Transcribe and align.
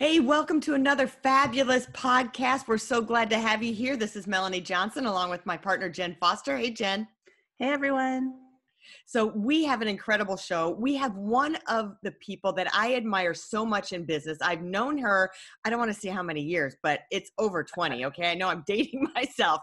Hey, 0.00 0.18
welcome 0.18 0.62
to 0.62 0.72
another 0.72 1.06
fabulous 1.06 1.84
podcast. 1.88 2.66
We're 2.66 2.78
so 2.78 3.02
glad 3.02 3.28
to 3.28 3.38
have 3.38 3.62
you 3.62 3.74
here. 3.74 3.98
This 3.98 4.16
is 4.16 4.26
Melanie 4.26 4.62
Johnson 4.62 5.04
along 5.04 5.28
with 5.28 5.44
my 5.44 5.58
partner, 5.58 5.90
Jen 5.90 6.16
Foster. 6.18 6.56
Hey, 6.56 6.70
Jen. 6.70 7.06
Hey, 7.58 7.68
everyone. 7.68 8.32
So, 9.06 9.26
we 9.26 9.64
have 9.64 9.82
an 9.82 9.88
incredible 9.88 10.36
show. 10.36 10.70
We 10.70 10.94
have 10.96 11.14
one 11.16 11.56
of 11.68 11.96
the 12.02 12.12
people 12.12 12.52
that 12.54 12.68
I 12.74 12.94
admire 12.94 13.34
so 13.34 13.64
much 13.64 13.92
in 13.92 14.04
business. 14.04 14.38
I've 14.42 14.62
known 14.62 14.98
her, 14.98 15.30
I 15.64 15.70
don't 15.70 15.78
want 15.78 15.92
to 15.92 15.98
see 15.98 16.08
how 16.08 16.22
many 16.22 16.40
years, 16.40 16.76
but 16.82 17.00
it's 17.10 17.30
over 17.38 17.64
20. 17.64 18.04
Okay. 18.06 18.30
I 18.30 18.34
know 18.34 18.48
I'm 18.48 18.64
dating 18.66 19.06
myself. 19.14 19.60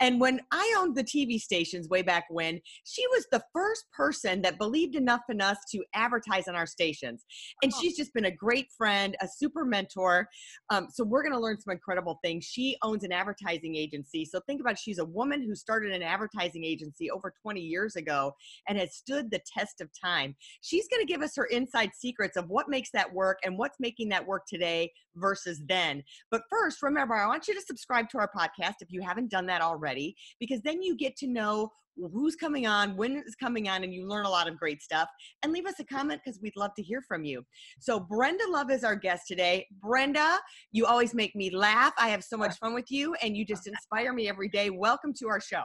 And 0.00 0.20
when 0.20 0.40
I 0.52 0.74
owned 0.78 0.96
the 0.96 1.04
TV 1.04 1.38
stations 1.38 1.88
way 1.88 2.02
back 2.02 2.24
when, 2.30 2.60
she 2.84 3.06
was 3.08 3.26
the 3.30 3.42
first 3.52 3.84
person 3.92 4.42
that 4.42 4.58
believed 4.58 4.94
enough 4.94 5.22
in 5.28 5.40
us 5.40 5.58
to 5.72 5.82
advertise 5.94 6.48
on 6.48 6.54
our 6.54 6.66
stations. 6.66 7.24
And 7.62 7.72
she's 7.74 7.96
just 7.96 8.12
been 8.14 8.26
a 8.26 8.30
great 8.30 8.68
friend, 8.76 9.16
a 9.20 9.28
super 9.28 9.64
mentor. 9.64 10.28
Um, 10.70 10.88
so, 10.92 11.04
we're 11.04 11.22
going 11.22 11.34
to 11.34 11.40
learn 11.40 11.60
some 11.60 11.72
incredible 11.72 12.18
things. 12.22 12.44
She 12.44 12.76
owns 12.82 13.04
an 13.04 13.12
advertising 13.12 13.76
agency. 13.76 14.24
So, 14.24 14.40
think 14.46 14.60
about 14.60 14.72
it. 14.72 14.78
she's 14.78 14.98
a 14.98 15.04
woman 15.04 15.42
who 15.42 15.54
started 15.54 15.92
an 15.92 16.02
advertising 16.02 16.64
agency 16.64 17.10
over 17.10 17.32
20 17.42 17.60
years 17.60 17.96
ago 17.96 18.34
and 18.68 18.78
has 18.78 18.94
stood 18.94 19.30
the 19.30 19.40
test 19.46 19.80
of 19.80 19.88
time. 20.02 20.34
She's 20.60 20.88
going 20.88 21.04
to 21.04 21.12
give 21.12 21.22
us 21.22 21.32
her 21.36 21.46
inside 21.46 21.90
secrets 21.94 22.36
of 22.36 22.48
what 22.48 22.68
makes 22.68 22.90
that 22.92 23.12
work 23.12 23.38
and 23.44 23.58
what's 23.58 23.78
making 23.80 24.08
that 24.10 24.26
work 24.26 24.42
today 24.48 24.92
versus 25.16 25.60
then. 25.66 26.02
But 26.30 26.42
first, 26.50 26.82
remember, 26.82 27.14
I 27.14 27.26
want 27.26 27.48
you 27.48 27.54
to 27.54 27.62
subscribe 27.66 28.08
to 28.10 28.18
our 28.18 28.30
podcast 28.36 28.74
if 28.80 28.90
you 28.90 29.02
haven't 29.02 29.30
done 29.30 29.46
that 29.46 29.62
already, 29.62 30.14
because 30.38 30.60
then 30.62 30.82
you 30.82 30.96
get 30.96 31.16
to 31.18 31.26
know 31.26 31.70
who's 32.12 32.36
coming 32.36 32.66
on, 32.66 32.96
when 32.96 33.16
it's 33.16 33.34
coming 33.34 33.68
on, 33.68 33.84
and 33.84 33.92
you 33.92 34.08
learn 34.08 34.24
a 34.24 34.30
lot 34.30 34.48
of 34.48 34.58
great 34.58 34.82
stuff. 34.82 35.08
And 35.42 35.52
leave 35.52 35.66
us 35.66 35.74
a 35.80 35.84
comment 35.84 36.20
because 36.24 36.40
we'd 36.40 36.56
love 36.56 36.72
to 36.76 36.82
hear 36.82 37.02
from 37.06 37.24
you. 37.24 37.44
So, 37.78 38.00
Brenda 38.00 38.44
Love 38.48 38.70
is 38.70 38.84
our 38.84 38.96
guest 38.96 39.24
today. 39.26 39.66
Brenda, 39.82 40.38
you 40.72 40.86
always 40.86 41.14
make 41.14 41.34
me 41.34 41.54
laugh. 41.54 41.92
I 41.98 42.08
have 42.08 42.24
so 42.24 42.36
much 42.36 42.56
fun 42.60 42.74
with 42.74 42.90
you, 42.90 43.14
and 43.22 43.36
you 43.36 43.44
just 43.44 43.66
inspire 43.66 44.12
me 44.12 44.28
every 44.28 44.48
day. 44.48 44.70
Welcome 44.70 45.12
to 45.18 45.28
our 45.28 45.40
show. 45.40 45.64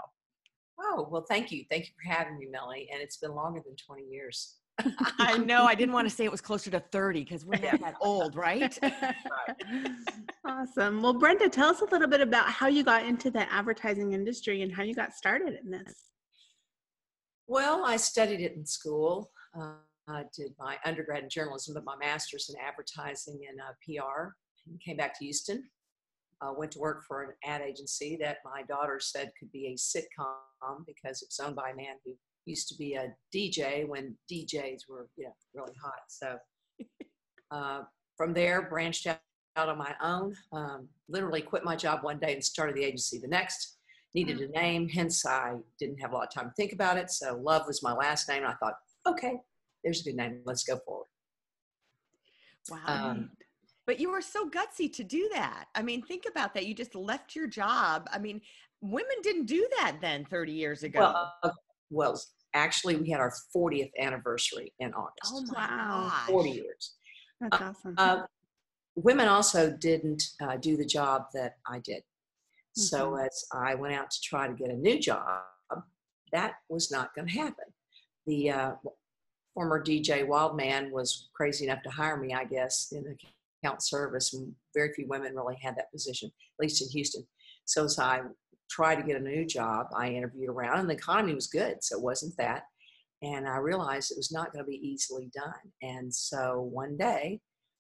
Oh, 0.80 1.08
well, 1.09 1.26
thank 1.28 1.52
you. 1.52 1.64
Thank 1.70 1.86
you 1.86 1.92
for 1.95 2.14
having 2.14 2.38
me, 2.38 2.48
Melly. 2.48 2.90
And 2.92 3.02
it's 3.02 3.18
been 3.18 3.34
longer 3.34 3.62
than 3.66 3.76
20 3.76 4.04
years. 4.04 4.56
I 5.20 5.38
know. 5.38 5.64
I 5.66 5.76
didn't 5.76 5.94
want 5.94 6.09
to 6.09 6.14
say 6.14 6.26
it 6.26 6.32
was 6.32 6.42
closer 6.42 6.70
to 6.72 6.80
30 6.80 7.23
because 7.23 7.45
we're 7.45 7.59
not 7.59 7.80
that 7.80 7.95
old, 8.02 8.36
right? 8.36 8.78
awesome. 10.45 11.02
Well, 11.02 11.14
Brenda, 11.14 11.48
tell 11.48 11.70
us 11.70 11.82
a 11.82 11.86
little 11.86 12.09
bit 12.09 12.22
about 12.22 12.48
how 12.48 12.67
you 12.67 12.84
got 12.84 13.06
into 13.06 13.32
the 13.32 13.52
advertising 13.52 14.12
industry 14.12 14.64
and 14.64 14.73
how 14.73 14.84
you 14.84 14.94
got 14.94 15.14
started 15.14 15.58
in 15.64 15.72
this. 15.72 15.94
Well, 17.48 17.86
I 17.86 17.95
studied 17.98 18.42
it 18.42 18.56
in 18.56 18.66
school. 18.66 19.32
Uh, 19.58 19.76
I 20.08 20.26
did 20.36 20.54
my 20.60 20.78
undergrad 20.84 21.23
in 21.23 21.30
journalism, 21.30 21.73
but 21.73 21.86
my 21.86 21.95
master's 21.95 22.50
in 22.50 22.56
advertising 22.60 23.39
and 23.50 23.60
uh, 23.60 23.73
PR. 23.84 24.34
And 24.67 24.82
came 24.82 24.98
back 24.98 25.17
to 25.20 25.23
Houston 25.23 25.64
uh, 26.41 26.52
went 26.55 26.72
to 26.72 26.80
work 26.80 27.03
for 27.08 27.23
an 27.23 27.30
ad 27.44 27.61
agency 27.61 28.17
that 28.22 28.38
my 28.44 28.64
daughter 28.64 29.00
said 29.00 29.31
could 29.39 29.52
be 29.52 29.67
a 29.67 29.75
sitcom 29.75 30.86
because 30.86 31.22
it's 31.22 31.39
owned 31.39 31.55
by 31.55 31.69
a 31.69 31.75
man 31.75 31.95
who 32.05 32.14
used 32.45 32.67
to 32.70 32.76
be 32.76 32.93
a 32.93 33.14
DJ 33.33 33.87
when 33.87 34.15
DJs 34.32 34.82
were 34.89 35.08
you 35.17 35.26
know 35.26 35.33
really 35.54 35.73
hot. 35.82 35.99
So 36.08 36.37
uh, 37.52 37.82
from 38.17 38.33
there, 38.33 38.64
branched 38.70 39.08
out, 39.08 39.20
out 39.55 39.70
on 39.70 39.77
my 39.77 39.95
own. 40.02 40.36
Um, 40.52 40.87
literally 41.08 41.42
quit 41.42 41.64
my 41.64 41.76
job 41.76 42.04
one 42.04 42.20
day 42.20 42.33
and 42.33 42.43
started 42.43 42.76
the 42.76 42.83
agency 42.83 43.20
the 43.20 43.27
next. 43.27 43.77
Needed 44.14 44.39
a 44.39 44.48
name, 44.48 44.87
hence 44.87 45.26
I 45.26 45.55
didn't 45.77 45.99
have 45.99 46.14
a 46.14 46.15
lot 46.15 46.27
of 46.27 46.33
time 46.33 46.45
to 46.45 46.54
think 46.55 46.71
about 46.71 46.95
it. 46.95 47.11
So 47.11 47.37
Love 47.43 47.67
was 47.67 47.83
my 47.83 47.92
last 47.92 48.30
name. 48.30 48.43
I 48.45 48.54
thought, 48.54 48.76
okay, 49.05 49.42
there's 49.83 49.99
a 49.99 50.04
good 50.05 50.15
name. 50.15 50.39
Let's 50.45 50.64
go 50.64 50.80
forward. 50.86 51.08
Wow. 52.70 52.80
Um, 52.87 53.31
but 53.88 54.00
you 54.00 54.12
were 54.12 54.22
so 54.22 54.50
gutsy 54.50 54.92
to 54.94 55.04
do 55.04 55.30
that. 55.34 55.66
I 55.76 55.82
mean, 55.82 56.02
think 56.02 56.23
about 56.30 56.54
that. 56.54 56.66
You 56.66 56.73
just 56.73 56.96
left 56.96 57.36
your 57.36 57.48
job. 57.48 58.08
I 58.12 58.20
mean, 58.20 58.42
women 58.82 59.16
didn't 59.22 59.46
do 59.46 59.68
that 59.78 59.98
then 60.02 60.26
30 60.26 60.52
years 60.52 60.84
ago. 60.84 61.00
Well, 61.00 61.34
uh, 61.44 61.52
well 61.90 62.22
actually, 62.54 62.96
we 62.96 63.10
had 63.10 63.20
our 63.20 63.34
40th 63.56 63.92
anniversary 64.00 64.73
in 64.80 64.94
August. 64.94 65.34
Oh, 65.34 65.46
wow. 65.56 66.12
40 66.28 66.50
years. 66.50 66.94
That's 67.42 67.62
uh, 67.62 67.66
awesome. 67.66 67.96
Uh, 67.98 68.22
women 68.96 69.28
also 69.28 69.72
didn't 69.72 70.23
uh, 70.42 70.58
do 70.58 70.78
the 70.78 70.86
job 70.86 71.26
that 71.34 71.58
I 71.67 71.80
did. 71.80 72.00
Mm-hmm. 72.00 72.82
So 72.82 73.16
as 73.17 73.46
I 73.54 73.76
went 73.76 73.94
out 73.94 74.10
to 74.10 74.22
try 74.22 74.48
to 74.48 74.54
get 74.54 74.70
a 74.70 74.76
new 74.76 75.00
job, 75.00 75.44
that 76.32 76.56
was 76.70 76.92
not 76.92 77.14
going 77.16 77.28
to 77.28 77.34
happen. 77.34 77.66
The 78.26 78.50
uh, 78.50 78.72
former 79.54 79.84
DJ 79.84 80.28
Wildman 80.28 80.92
was 80.92 81.30
crazy 81.34 81.66
enough 81.66 81.84
to 81.84 81.90
hire 81.90 82.17
me, 82.17 82.34
I 82.34 82.46
guess, 82.46 82.92
in 82.92 83.04
the 83.04 83.16
account 83.65 83.83
service, 83.83 84.33
and 84.33 84.53
very 84.73 84.93
few 84.93 85.08
women 85.08 85.36
really 85.36 85.58
had 85.61 85.76
that 85.77 85.92
position, 85.92 86.30
at 86.30 86.64
least 86.64 86.81
in 86.81 86.89
Houston. 86.89 87.26
So 87.65 87.86
as 87.86 87.98
I 87.99 88.21
tried 88.70 88.95
to 88.95 89.03
get 89.03 89.20
a 89.20 89.23
new 89.23 89.45
job, 89.45 89.87
I 89.95 90.09
interviewed 90.09 90.49
around, 90.49 90.80
and 90.80 90.89
the 90.89 90.93
economy 90.93 91.33
was 91.33 91.48
good, 91.48 91.83
so 91.83 91.98
it 91.98 92.04
wasn't 92.04 92.36
that. 92.37 92.64
And 93.21 93.48
I 93.48 93.58
realized 93.58 94.11
it 94.11 94.17
was 94.17 94.31
not 94.31 94.52
going 94.52 94.64
to 94.64 94.70
be 94.70 94.77
easily 94.77 95.31
done. 95.33 95.54
And 95.81 96.14
so 96.14 96.70
one 96.71 96.98
day, 96.98 97.39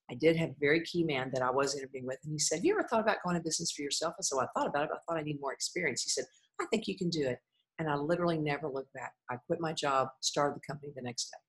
I 0.09 0.15
did 0.15 0.35
have 0.37 0.49
a 0.49 0.55
very 0.59 0.81
key 0.81 1.03
man 1.03 1.31
that 1.33 1.41
I 1.41 1.49
was 1.49 1.75
interviewing 1.75 2.05
with, 2.05 2.19
and 2.23 2.31
he 2.31 2.39
said, 2.39 2.57
"Have 2.57 2.65
you 2.65 2.73
ever 2.73 2.87
thought 2.87 3.01
about 3.01 3.23
going 3.23 3.35
to 3.35 3.41
business 3.41 3.71
for 3.71 3.81
yourself?" 3.81 4.13
And 4.17 4.25
so 4.25 4.39
I 4.39 4.47
thought 4.55 4.67
about 4.67 4.85
it. 4.85 4.91
I 4.93 4.99
thought 5.05 5.19
I 5.19 5.23
need 5.23 5.41
more 5.41 5.53
experience. 5.53 6.03
He 6.03 6.09
said, 6.09 6.25
"I 6.61 6.65
think 6.67 6.87
you 6.87 6.97
can 6.97 7.09
do 7.09 7.27
it." 7.27 7.39
And 7.79 7.89
I 7.89 7.95
literally 7.95 8.37
never 8.37 8.69
looked 8.69 8.93
back. 8.93 9.13
I 9.29 9.37
quit 9.47 9.59
my 9.59 9.73
job, 9.73 10.09
started 10.21 10.55
the 10.55 10.65
company 10.65 10.93
the 10.95 11.01
next 11.01 11.31
day. 11.31 11.44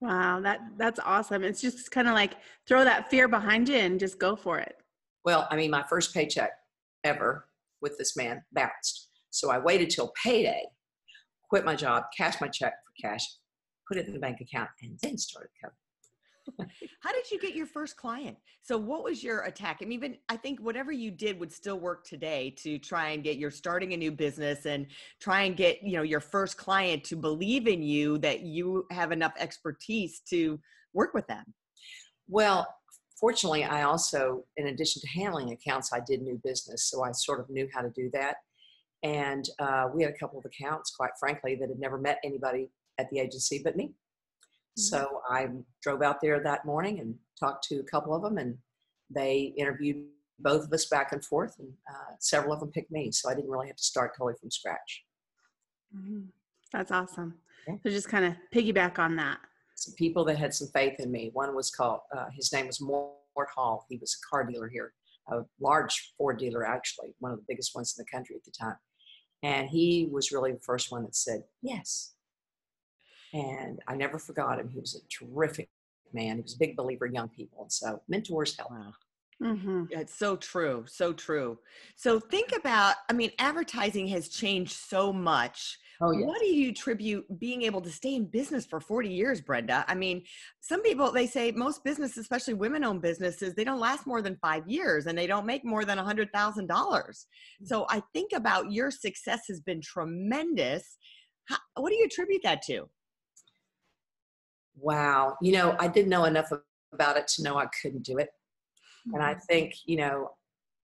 Wow, 0.00 0.40
that 0.40 0.60
that's 0.76 1.00
awesome. 1.00 1.42
It's 1.42 1.60
just 1.60 1.90
kind 1.90 2.06
of 2.06 2.14
like 2.14 2.34
throw 2.66 2.84
that 2.84 3.10
fear 3.10 3.28
behind 3.28 3.68
you 3.68 3.76
and 3.76 3.98
just 3.98 4.18
go 4.18 4.36
for 4.36 4.58
it. 4.58 4.76
Well, 5.24 5.48
I 5.50 5.56
mean, 5.56 5.70
my 5.70 5.82
first 5.82 6.12
paycheck 6.12 6.50
ever 7.02 7.46
with 7.80 7.96
this 7.98 8.16
man 8.16 8.42
bounced. 8.52 9.08
So 9.30 9.50
I 9.50 9.58
waited 9.58 9.90
till 9.90 10.12
payday, 10.22 10.64
quit 11.48 11.64
my 11.64 11.74
job, 11.74 12.04
cashed 12.16 12.40
my 12.40 12.48
check 12.48 12.74
for 12.84 13.08
cash, 13.08 13.24
put 13.88 13.96
it 13.96 14.06
in 14.06 14.12
the 14.12 14.18
bank 14.18 14.40
account, 14.40 14.70
and 14.82 14.98
then 15.02 15.18
started 15.18 15.50
company. 15.62 15.85
How 17.00 17.12
did 17.12 17.30
you 17.30 17.38
get 17.38 17.54
your 17.54 17.66
first 17.66 17.96
client? 17.96 18.36
So 18.62 18.76
what 18.76 19.04
was 19.04 19.22
your 19.22 19.42
attack? 19.42 19.78
I 19.80 19.84
mean, 19.84 19.92
even 19.92 20.16
I 20.28 20.36
think 20.36 20.60
whatever 20.60 20.92
you 20.92 21.10
did 21.10 21.38
would 21.38 21.52
still 21.52 21.78
work 21.78 22.04
today 22.04 22.54
to 22.58 22.78
try 22.78 23.10
and 23.10 23.22
get 23.22 23.36
you're 23.36 23.50
starting 23.50 23.92
a 23.92 23.96
new 23.96 24.12
business 24.12 24.66
and 24.66 24.86
try 25.20 25.42
and 25.42 25.56
get, 25.56 25.82
you 25.82 25.96
know, 25.96 26.02
your 26.02 26.20
first 26.20 26.56
client 26.56 27.04
to 27.04 27.16
believe 27.16 27.66
in 27.66 27.82
you 27.82 28.18
that 28.18 28.40
you 28.40 28.86
have 28.90 29.12
enough 29.12 29.32
expertise 29.38 30.20
to 30.30 30.58
work 30.92 31.14
with 31.14 31.26
them. 31.26 31.44
Well, 32.28 32.66
fortunately, 33.20 33.64
I 33.64 33.82
also, 33.82 34.44
in 34.56 34.68
addition 34.68 35.02
to 35.02 35.08
handling 35.08 35.52
accounts, 35.52 35.92
I 35.92 36.00
did 36.06 36.22
new 36.22 36.40
business. 36.42 36.90
So 36.90 37.04
I 37.04 37.12
sort 37.12 37.40
of 37.40 37.48
knew 37.50 37.68
how 37.72 37.82
to 37.82 37.90
do 37.90 38.10
that. 38.12 38.36
And 39.02 39.48
uh, 39.58 39.88
we 39.94 40.02
had 40.02 40.12
a 40.12 40.18
couple 40.18 40.38
of 40.38 40.44
accounts, 40.44 40.90
quite 40.90 41.12
frankly, 41.20 41.54
that 41.56 41.68
had 41.68 41.78
never 41.78 41.98
met 41.98 42.18
anybody 42.24 42.70
at 42.98 43.08
the 43.10 43.20
agency 43.20 43.60
but 43.62 43.76
me. 43.76 43.92
Mm-hmm. 44.78 44.82
So 44.82 45.22
I 45.28 45.48
drove 45.82 46.02
out 46.02 46.20
there 46.20 46.40
that 46.40 46.64
morning 46.64 47.00
and 47.00 47.14
talked 47.38 47.64
to 47.68 47.76
a 47.76 47.84
couple 47.84 48.14
of 48.14 48.22
them, 48.22 48.38
and 48.38 48.56
they 49.10 49.54
interviewed 49.56 50.04
both 50.38 50.64
of 50.64 50.72
us 50.72 50.86
back 50.86 51.12
and 51.12 51.24
forth, 51.24 51.56
and 51.58 51.72
uh, 51.90 52.14
several 52.20 52.52
of 52.52 52.60
them 52.60 52.70
picked 52.70 52.90
me. 52.90 53.10
So 53.10 53.30
I 53.30 53.34
didn't 53.34 53.50
really 53.50 53.68
have 53.68 53.76
to 53.76 53.82
start 53.82 54.12
totally 54.16 54.34
from 54.40 54.50
scratch. 54.50 55.04
Mm-hmm. 55.96 56.26
That's 56.72 56.90
awesome. 56.90 57.34
Yeah. 57.66 57.76
So 57.82 57.90
just 57.90 58.08
kind 58.08 58.24
of 58.24 58.34
piggyback 58.54 58.98
on 58.98 59.16
that. 59.16 59.38
Some 59.76 59.94
people 59.94 60.24
that 60.26 60.38
had 60.38 60.54
some 60.54 60.68
faith 60.68 61.00
in 61.00 61.10
me. 61.10 61.30
One 61.32 61.54
was 61.54 61.70
called, 61.70 62.00
uh, 62.16 62.26
his 62.34 62.52
name 62.52 62.66
was 62.66 62.80
Mort 62.80 63.48
Hall. 63.54 63.86
He 63.88 63.98
was 63.98 64.16
a 64.16 64.26
car 64.28 64.44
dealer 64.44 64.68
here, 64.68 64.92
a 65.30 65.40
large 65.60 66.14
Ford 66.16 66.38
dealer, 66.38 66.66
actually, 66.66 67.14
one 67.18 67.32
of 67.32 67.38
the 67.38 67.44
biggest 67.48 67.74
ones 67.74 67.94
in 67.96 68.04
the 68.04 68.16
country 68.16 68.36
at 68.36 68.44
the 68.44 68.52
time. 68.58 68.76
And 69.42 69.68
he 69.68 70.08
was 70.10 70.32
really 70.32 70.52
the 70.52 70.60
first 70.60 70.90
one 70.90 71.02
that 71.04 71.14
said, 71.14 71.42
Yes, 71.62 72.14
and 73.32 73.80
I 73.88 73.94
never 73.94 74.18
forgot 74.18 74.58
him. 74.58 74.68
He 74.68 74.80
was 74.80 74.94
a 74.94 75.08
terrific 75.08 75.68
man. 76.12 76.36
He 76.36 76.42
was 76.42 76.54
a 76.54 76.58
big 76.58 76.76
believer 76.76 77.06
in 77.06 77.14
young 77.14 77.28
people. 77.28 77.62
And 77.62 77.72
so 77.72 78.02
mentors 78.08 78.56
help. 78.56 78.70
Wow. 78.70 78.92
Mm-hmm. 79.42 79.84
It's 79.90 80.14
so 80.14 80.36
true. 80.36 80.84
So 80.86 81.12
true. 81.12 81.58
So 81.96 82.18
think 82.18 82.52
about, 82.56 82.94
I 83.10 83.12
mean, 83.12 83.32
advertising 83.38 84.08
has 84.08 84.28
changed 84.28 84.72
so 84.72 85.12
much 85.12 85.78
Oh, 86.00 86.10
yes. 86.10 86.26
What 86.26 86.40
do 86.40 86.46
you 86.46 86.70
attribute 86.70 87.24
being 87.38 87.62
able 87.62 87.80
to 87.80 87.90
stay 87.90 88.14
in 88.14 88.26
business 88.26 88.66
for 88.66 88.80
40 88.80 89.08
years, 89.08 89.40
Brenda? 89.40 89.84
I 89.88 89.94
mean, 89.94 90.24
some 90.60 90.82
people, 90.82 91.10
they 91.10 91.26
say 91.26 91.50
most 91.52 91.84
businesses, 91.84 92.18
especially 92.18 92.54
women 92.54 92.84
owned 92.84 93.00
businesses, 93.00 93.54
they 93.54 93.64
don't 93.64 93.80
last 93.80 94.06
more 94.06 94.20
than 94.20 94.36
five 94.42 94.68
years 94.68 95.06
and 95.06 95.16
they 95.16 95.26
don't 95.26 95.46
make 95.46 95.64
more 95.64 95.84
than 95.84 95.98
$100,000. 95.98 96.30
Mm. 96.30 97.14
So 97.64 97.86
I 97.88 98.02
think 98.12 98.32
about 98.34 98.72
your 98.72 98.90
success 98.90 99.44
has 99.48 99.60
been 99.60 99.80
tremendous. 99.80 100.98
How, 101.46 101.56
what 101.76 101.90
do 101.90 101.96
you 101.96 102.04
attribute 102.04 102.42
that 102.44 102.62
to? 102.62 102.88
Wow. 104.76 105.36
You 105.40 105.52
know, 105.52 105.76
I 105.78 105.88
didn't 105.88 106.10
know 106.10 106.24
enough 106.24 106.50
about 106.92 107.16
it 107.16 107.26
to 107.28 107.42
know 107.42 107.56
I 107.56 107.66
couldn't 107.82 108.02
do 108.04 108.18
it. 108.18 108.30
And 109.12 109.22
I 109.22 109.34
think, 109.34 109.74
you 109.86 109.96
know, 109.96 110.30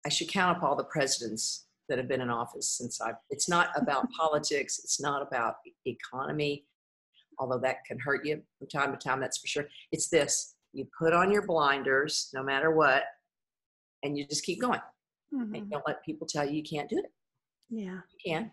I 0.06 0.10
should 0.10 0.30
count 0.30 0.58
up 0.58 0.64
all 0.64 0.76
the 0.76 0.84
presidents 0.86 1.68
that 1.88 1.98
have 1.98 2.08
been 2.08 2.22
in 2.22 2.30
office 2.30 2.68
since 2.70 3.00
I've, 3.02 3.16
it's 3.30 3.48
not 3.48 3.70
about 3.76 4.08
politics, 4.20 4.80
it's 4.84 5.00
not 5.00 5.22
about 5.22 5.56
economy, 5.86 6.66
although 7.38 7.60
that 7.60 7.86
can 7.86 8.00
hurt 8.00 8.26
you 8.26 8.42
from 8.58 8.68
time 8.68 8.92
to 8.92 8.98
time, 8.98 9.20
that's 9.20 9.38
for 9.38 9.48
sure. 9.48 9.68
It's 9.92 10.10
this 10.10 10.56
you 10.74 10.88
put 10.98 11.14
on 11.14 11.32
your 11.32 11.46
blinders 11.46 12.30
no 12.34 12.44
matter 12.44 12.72
what, 12.72 13.04
and 14.04 14.18
you 14.18 14.26
just 14.28 14.44
keep 14.44 14.60
going. 14.62 14.82
And 15.32 15.54
Mhm. 15.54 15.70
don't 15.70 15.88
let 15.88 16.04
people 16.04 16.26
tell 16.26 16.46
you 16.46 16.54
you 16.58 16.64
can't 16.64 16.90
do 16.90 16.98
it. 16.98 17.12
Yeah. 17.70 18.02
You 18.10 18.18
can. 18.34 18.52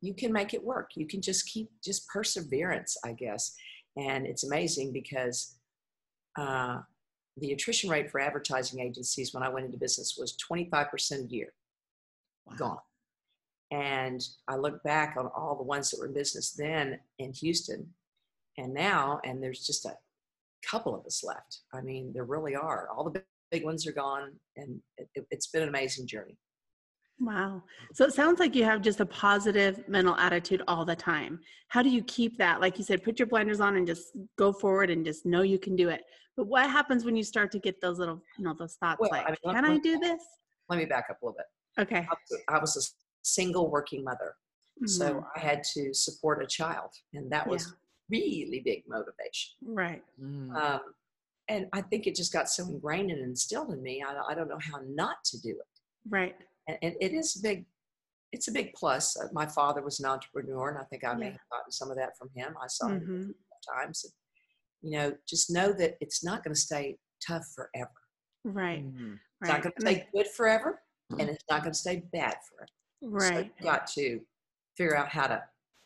You 0.00 0.14
can 0.14 0.32
make 0.32 0.54
it 0.54 0.62
work. 0.62 0.90
You 0.96 1.06
can 1.06 1.20
just 1.20 1.46
keep, 1.48 1.70
just 1.82 2.06
perseverance, 2.08 2.96
I 3.04 3.12
guess. 3.12 3.56
And 3.96 4.26
it's 4.26 4.44
amazing 4.44 4.92
because 4.92 5.56
uh, 6.38 6.80
the 7.38 7.52
attrition 7.52 7.90
rate 7.90 8.10
for 8.10 8.20
advertising 8.20 8.80
agencies 8.80 9.32
when 9.32 9.42
I 9.42 9.48
went 9.48 9.66
into 9.66 9.78
business 9.78 10.16
was 10.18 10.36
25% 10.50 11.24
a 11.24 11.28
year 11.28 11.52
gone. 12.56 12.78
And 13.70 14.22
I 14.46 14.56
look 14.56 14.82
back 14.84 15.16
on 15.18 15.28
all 15.34 15.56
the 15.56 15.64
ones 15.64 15.90
that 15.90 15.98
were 15.98 16.06
in 16.06 16.14
business 16.14 16.52
then 16.52 17.00
in 17.18 17.32
Houston 17.32 17.88
and 18.58 18.72
now, 18.72 19.20
and 19.24 19.42
there's 19.42 19.66
just 19.66 19.84
a 19.84 19.96
couple 20.68 20.94
of 20.94 21.04
us 21.04 21.24
left. 21.24 21.60
I 21.74 21.80
mean, 21.80 22.12
there 22.12 22.24
really 22.24 22.54
are. 22.54 22.88
All 22.94 23.04
the 23.04 23.22
big, 23.50 23.64
ones 23.64 23.86
are 23.86 23.92
gone, 23.92 24.32
and 24.56 24.80
it, 24.98 25.08
it, 25.14 25.26
it's 25.30 25.46
been 25.48 25.62
an 25.62 25.68
amazing 25.68 26.06
journey. 26.06 26.36
Wow. 27.18 27.62
So 27.94 28.04
it 28.04 28.12
sounds 28.12 28.40
like 28.40 28.54
you 28.54 28.64
have 28.64 28.82
just 28.82 29.00
a 29.00 29.06
positive 29.06 29.88
mental 29.88 30.14
attitude 30.16 30.62
all 30.68 30.84
the 30.84 30.96
time. 30.96 31.40
How 31.68 31.82
do 31.82 31.88
you 31.88 32.02
keep 32.04 32.36
that? 32.38 32.60
Like 32.60 32.78
you 32.78 32.84
said, 32.84 33.02
put 33.02 33.18
your 33.18 33.26
blinders 33.26 33.60
on 33.60 33.76
and 33.76 33.86
just 33.86 34.12
go 34.36 34.52
forward 34.52 34.90
and 34.90 35.04
just 35.04 35.24
know 35.24 35.42
you 35.42 35.58
can 35.58 35.76
do 35.76 35.88
it. 35.88 36.02
But 36.36 36.46
what 36.46 36.68
happens 36.70 37.04
when 37.04 37.16
you 37.16 37.24
start 37.24 37.50
to 37.52 37.58
get 37.58 37.80
those 37.80 37.98
little, 37.98 38.22
you 38.38 38.44
know, 38.44 38.54
those 38.58 38.74
thoughts 38.74 39.00
Well, 39.00 39.10
like, 39.10 39.24
I 39.26 39.30
mean, 39.30 39.36
let- 39.44 39.54
can 39.54 39.64
I 39.64 39.78
do 39.78 39.98
this? 39.98 40.22
Let 40.68 40.78
me 40.78 40.84
back 40.84 41.06
up 41.10 41.22
a 41.22 41.24
little 41.24 41.38
bit. 41.38 41.82
Okay. 41.82 42.06
I 42.48 42.58
was, 42.58 42.72
I 42.76 42.80
a 42.80 42.92
single 43.22 43.70
working 43.70 44.04
mother, 44.04 44.34
so 44.86 45.14
Mhm. 45.14 45.26
I 45.36 45.40
had 45.40 45.62
to 45.74 45.94
support 45.94 46.42
a 46.42 46.46
child, 46.46 46.90
and 47.14 47.30
that 47.30 47.46
was 47.46 47.74
really 48.10 48.60
big 48.64 48.84
motivation. 48.88 49.54
Right. 49.62 50.02
Um, 50.20 50.80
and 51.48 51.68
I 51.72 51.82
think 51.82 52.06
it 52.06 52.14
just 52.14 52.32
got 52.32 52.48
so 52.48 52.64
ingrained 52.64 53.10
and 53.10 53.20
instilled 53.22 53.72
in 53.72 53.82
me. 53.82 54.02
I, 54.02 54.20
I 54.30 54.34
don't 54.34 54.48
know 54.48 54.58
how 54.60 54.80
not 54.86 55.22
to 55.26 55.40
do 55.40 55.50
it. 55.50 55.80
Right. 56.08 56.36
And, 56.68 56.78
and 56.82 56.94
it 57.00 57.12
is 57.12 57.36
a 57.36 57.42
big 57.42 57.66
it's 58.32 58.48
a 58.48 58.52
big 58.52 58.72
plus 58.74 59.16
uh, 59.18 59.28
my 59.32 59.46
father 59.46 59.82
was 59.82 60.00
an 60.00 60.06
entrepreneur 60.06 60.68
and 60.70 60.78
i 60.78 60.82
think 60.84 61.04
i 61.04 61.14
may 61.14 61.26
Yeah. 61.26 61.32
have 61.32 61.48
gotten 61.50 61.72
some 61.72 61.90
of 61.90 61.96
that 61.96 62.16
from 62.18 62.28
him 62.34 62.54
i 62.62 62.66
saw 62.66 62.88
him 62.88 63.00
Mhm. 63.00 63.34
times 63.74 64.04
and, 64.04 64.12
you 64.82 64.98
know 64.98 65.16
just 65.26 65.50
know 65.50 65.72
that 65.72 65.96
it's 66.00 66.22
not 66.24 66.42
going 66.44 66.54
to 66.54 66.60
stay 66.60 66.98
tough 67.26 67.46
forever 67.54 67.90
Right. 68.44 68.84
Mhm. 68.84 69.14
it's 69.14 69.22
Right. 69.40 69.48
not 69.48 69.62
going 69.62 69.72
to 69.76 69.80
stay 69.80 70.08
good 70.14 70.28
forever 70.28 70.82
and 71.18 71.28
it's 71.30 71.44
not 71.50 71.62
going 71.62 71.72
to 71.72 71.78
stay 71.78 71.96
bad 72.12 72.36
forever 72.48 72.68
so 73.00 73.08
Right. 73.08 73.46
you've 73.46 73.64
got 73.64 73.86
to 73.88 74.20
figure 74.76 74.96
out 74.96 75.08
how 75.08 75.26
to 75.26 75.42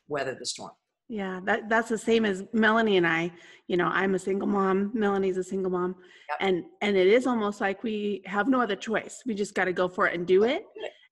weather 0.09 0.35
the 0.35 0.47
storm 0.47 0.73
Yeah, 1.11 1.41
that 1.45 1.69
that's 1.69 1.89
the 1.89 1.99
same 1.99 2.25
as 2.25 2.45
Melanie 2.53 2.97
and 2.97 3.05
I. 3.07 3.33
You 3.67 3.77
know, 3.77 3.87
I'm 3.89 4.15
a 4.15 4.19
single 4.19 4.47
mom. 4.47 4.93
Melanie's 4.95 5.37
a 5.39 5.43
single 5.43 5.73
mom, 5.73 5.97
Yep. 6.29 6.39
and 6.41 6.65
and 6.83 6.97
it 6.97 7.09
is 7.09 7.27
almost 7.27 7.61
like 7.61 7.83
we 7.83 8.23
have 8.27 8.47
no 8.47 8.61
other 8.61 8.77
choice. 8.77 9.21
We 9.27 9.35
just 9.35 9.53
got 9.57 9.65
to 9.65 9.73
go 9.73 9.89
for 9.89 10.07
it 10.07 10.15
and 10.15 10.25
do 10.25 10.45
it, 10.45 10.63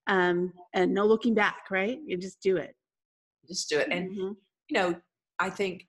um, 0.06 0.52
and 0.72 0.94
no 0.94 1.04
looking 1.04 1.34
back. 1.34 1.68
Right? 1.68 1.98
You 2.06 2.16
just 2.16 2.40
do 2.40 2.56
it. 2.58 2.74
just 3.48 3.68
do 3.70 3.78
it 3.78 3.88
and 3.90 4.10
Mhm. 4.10 4.36
you 4.68 4.74
know 4.78 5.00
i 5.38 5.48
think 5.48 5.86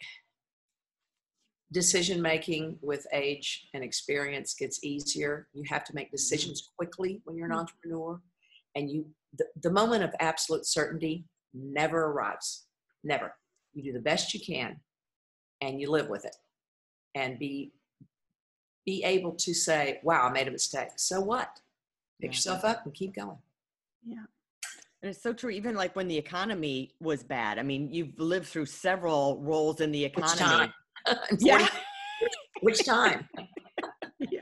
decision 1.74 2.22
making 2.22 2.80
with 2.82 3.06
age 3.12 3.68
and 3.74 3.84
experience 3.84 4.54
gets 4.54 4.82
easier 4.84 5.50
you 5.54 5.64
have 5.68 5.84
to 5.84 5.94
make 5.94 6.10
decisions 6.10 6.72
quickly 6.78 7.22
when 7.26 7.36
you're 7.36 7.48
an 7.48 7.52
Mhm. 7.52 7.60
entrepreneur 7.60 8.22
and 8.76 8.90
you 8.90 9.14
the, 9.34 9.46
the 9.62 9.70
moment 9.70 10.04
of 10.06 10.12
absolute 10.22 10.66
certainty 10.66 11.26
never 11.54 12.06
arrives 12.06 12.66
never 13.04 13.36
you 13.74 13.84
do 13.84 13.94
the 13.94 14.00
best 14.00 14.34
you 14.34 14.40
can 14.40 14.80
and 15.62 15.80
you 15.80 15.90
live 15.90 16.10
with 16.10 16.26
it 16.26 16.36
and 17.16 17.38
be 17.40 17.72
be 18.86 19.04
able 19.04 19.32
to 19.34 19.54
say 19.54 20.00
wow 20.04 20.28
i 20.28 20.32
made 20.32 20.48
a 20.48 20.52
mistake 20.52 20.90
so 20.98 21.20
what 21.20 21.60
pick 22.22 22.32
Yeah. 22.32 22.36
yourself 22.36 22.64
up 22.66 22.86
and 22.86 22.94
keep 22.94 23.14
going 23.16 23.38
Yeah. 24.06 24.26
And 25.02 25.10
it's 25.12 25.24
so 25.24 25.32
true. 25.32 25.50
Even 25.52 25.76
like 25.76 25.96
when 25.96 26.10
the 26.10 26.18
economy 26.18 26.92
was 27.00 27.24
bad. 27.24 27.58
I 27.58 27.64
mean, 27.64 27.90
you've 27.90 28.20
lived 28.20 28.48
through 28.48 28.66
several 28.66 29.40
roles 29.42 29.80
in 29.80 29.94
the 29.94 30.04
which 30.04 30.18
economy. 30.18 30.74
time 31.08 31.18
Yeah. 31.40 31.70
which 32.62 32.84
time 32.86 33.30
Yeah. 34.20 34.42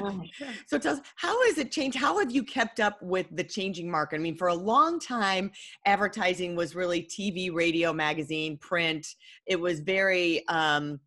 Oh. 0.00 0.22
So 0.66 0.78
tell 0.78 0.94
us, 0.94 1.00
how 1.16 1.44
has 1.46 1.58
it 1.58 1.72
changed? 1.72 1.96
How 1.96 2.18
have 2.18 2.30
you 2.30 2.44
kept 2.44 2.80
up 2.80 3.00
with 3.02 3.26
the 3.32 3.44
changing 3.44 3.90
market? 3.90 4.16
I 4.16 4.18
mean, 4.20 4.36
for 4.36 4.48
a 4.48 4.54
long 4.54 5.00
time, 5.00 5.50
advertising 5.84 6.54
was 6.54 6.74
really 6.74 7.02
TV, 7.02 7.52
radio, 7.52 7.92
magazine, 7.92 8.56
print. 8.58 9.06
It 9.46 9.58
was 9.58 9.80
very 9.80 10.46
um, 10.48 11.00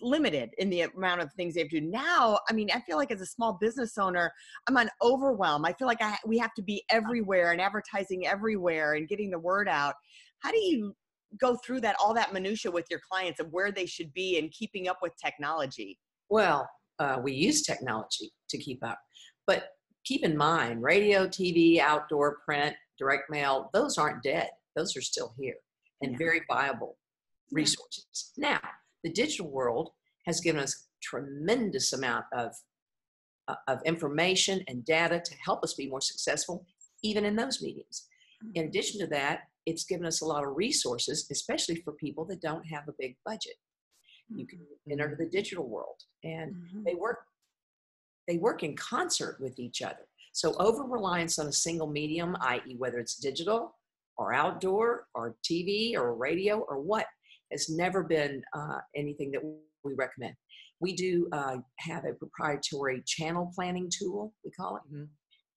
limited 0.00 0.50
in 0.58 0.70
the 0.70 0.82
amount 0.82 1.20
of 1.20 1.32
things 1.32 1.54
they 1.54 1.60
have 1.60 1.70
to 1.70 1.80
do. 1.80 1.86
Now, 1.86 2.38
I 2.48 2.52
mean, 2.52 2.70
I 2.74 2.80
feel 2.80 2.96
like 2.96 3.10
as 3.10 3.20
a 3.20 3.26
small 3.26 3.54
business 3.60 3.96
owner, 3.98 4.32
I'm 4.66 4.76
on 4.76 4.90
overwhelm. 5.02 5.64
I 5.64 5.72
feel 5.72 5.88
like 5.88 6.02
I, 6.02 6.16
we 6.26 6.38
have 6.38 6.54
to 6.54 6.62
be 6.62 6.82
everywhere 6.90 7.52
and 7.52 7.60
advertising 7.60 8.26
everywhere 8.26 8.94
and 8.94 9.08
getting 9.08 9.30
the 9.30 9.38
word 9.38 9.68
out. 9.68 9.94
How 10.40 10.50
do 10.50 10.58
you 10.58 10.94
go 11.40 11.56
through 11.64 11.80
that, 11.80 11.96
all 12.02 12.14
that 12.14 12.32
minutia 12.32 12.70
with 12.70 12.86
your 12.90 13.00
clients 13.10 13.40
of 13.40 13.48
where 13.50 13.72
they 13.72 13.86
should 13.86 14.12
be 14.12 14.38
and 14.38 14.50
keeping 14.50 14.88
up 14.88 14.98
with 15.02 15.12
technology? 15.22 15.98
Well, 16.28 16.68
uh, 16.98 17.18
we 17.22 17.32
use 17.32 17.62
technology 17.62 18.32
to 18.48 18.58
keep 18.58 18.82
up, 18.84 18.98
but 19.46 19.70
keep 20.04 20.24
in 20.24 20.36
mind 20.36 20.82
radio, 20.82 21.26
TV, 21.26 21.78
outdoor, 21.78 22.38
print, 22.44 22.74
direct 22.98 23.30
mail, 23.30 23.70
those 23.72 23.98
aren't 23.98 24.22
dead. 24.22 24.50
Those 24.74 24.96
are 24.96 25.02
still 25.02 25.34
here 25.38 25.56
and 26.02 26.12
Yeah. 26.12 26.18
very 26.18 26.40
viable 26.48 26.98
Yeah. 27.50 27.56
resources. 27.56 28.32
Now, 28.36 28.60
the 29.02 29.10
digital 29.10 29.48
world 29.50 29.92
has 30.26 30.40
given 30.40 30.60
us 30.60 30.88
tremendous 31.02 31.92
amount 31.92 32.26
of 32.32 32.54
uh, 33.48 33.54
of 33.68 33.80
information 33.84 34.64
and 34.66 34.84
data 34.84 35.20
to 35.24 35.34
help 35.36 35.62
us 35.62 35.74
be 35.74 35.86
more 35.88 36.00
successful, 36.00 36.66
even 37.04 37.24
in 37.24 37.36
those 37.36 37.62
mediums. 37.62 38.08
In 38.54 38.64
addition 38.64 38.98
to 38.98 39.06
that, 39.06 39.42
it's 39.66 39.84
given 39.84 40.04
us 40.04 40.20
a 40.20 40.24
lot 40.26 40.42
of 40.44 40.56
resources, 40.56 41.28
especially 41.30 41.76
for 41.76 41.92
people 41.92 42.24
that 42.24 42.40
don't 42.40 42.64
have 42.64 42.88
a 42.88 42.92
big 42.98 43.16
budget. 43.24 43.54
You 44.34 44.46
can 44.46 44.60
enter 44.90 45.14
the 45.18 45.26
digital 45.26 45.68
world, 45.68 46.02
and 46.24 46.54
Mhm. 46.54 46.84
they 46.84 46.94
work 46.94 47.18
they 48.28 48.38
work 48.38 48.64
in 48.64 48.74
concert 48.74 49.38
with 49.40 49.56
each 49.60 49.82
other. 49.82 50.08
So 50.32 50.54
over 50.56 50.82
reliance 50.82 51.38
on 51.38 51.46
a 51.46 51.52
single 51.52 51.86
medium 51.86 52.36
i.e 52.40 52.74
whether 52.76 52.98
it's 52.98 53.16
digital 53.16 53.76
or 54.18 54.32
outdoor 54.34 55.06
or 55.14 55.36
tv 55.48 55.94
or 55.94 56.14
radio 56.14 56.58
or 56.58 56.80
what 56.80 57.06
has 57.52 57.68
never 57.68 58.02
been 58.02 58.42
uh, 58.52 58.80
anything 58.96 59.30
that 59.30 59.42
we 59.84 59.94
recommend. 59.94 60.34
We 60.80 60.94
do 60.94 61.28
uh, 61.32 61.58
have 61.78 62.04
a 62.04 62.14
proprietary 62.14 63.02
channel 63.06 63.52
planning 63.54 63.88
tool 63.96 64.34
we 64.44 64.50
call 64.50 64.76
it. 64.78 64.82
Mhm. 64.92 65.08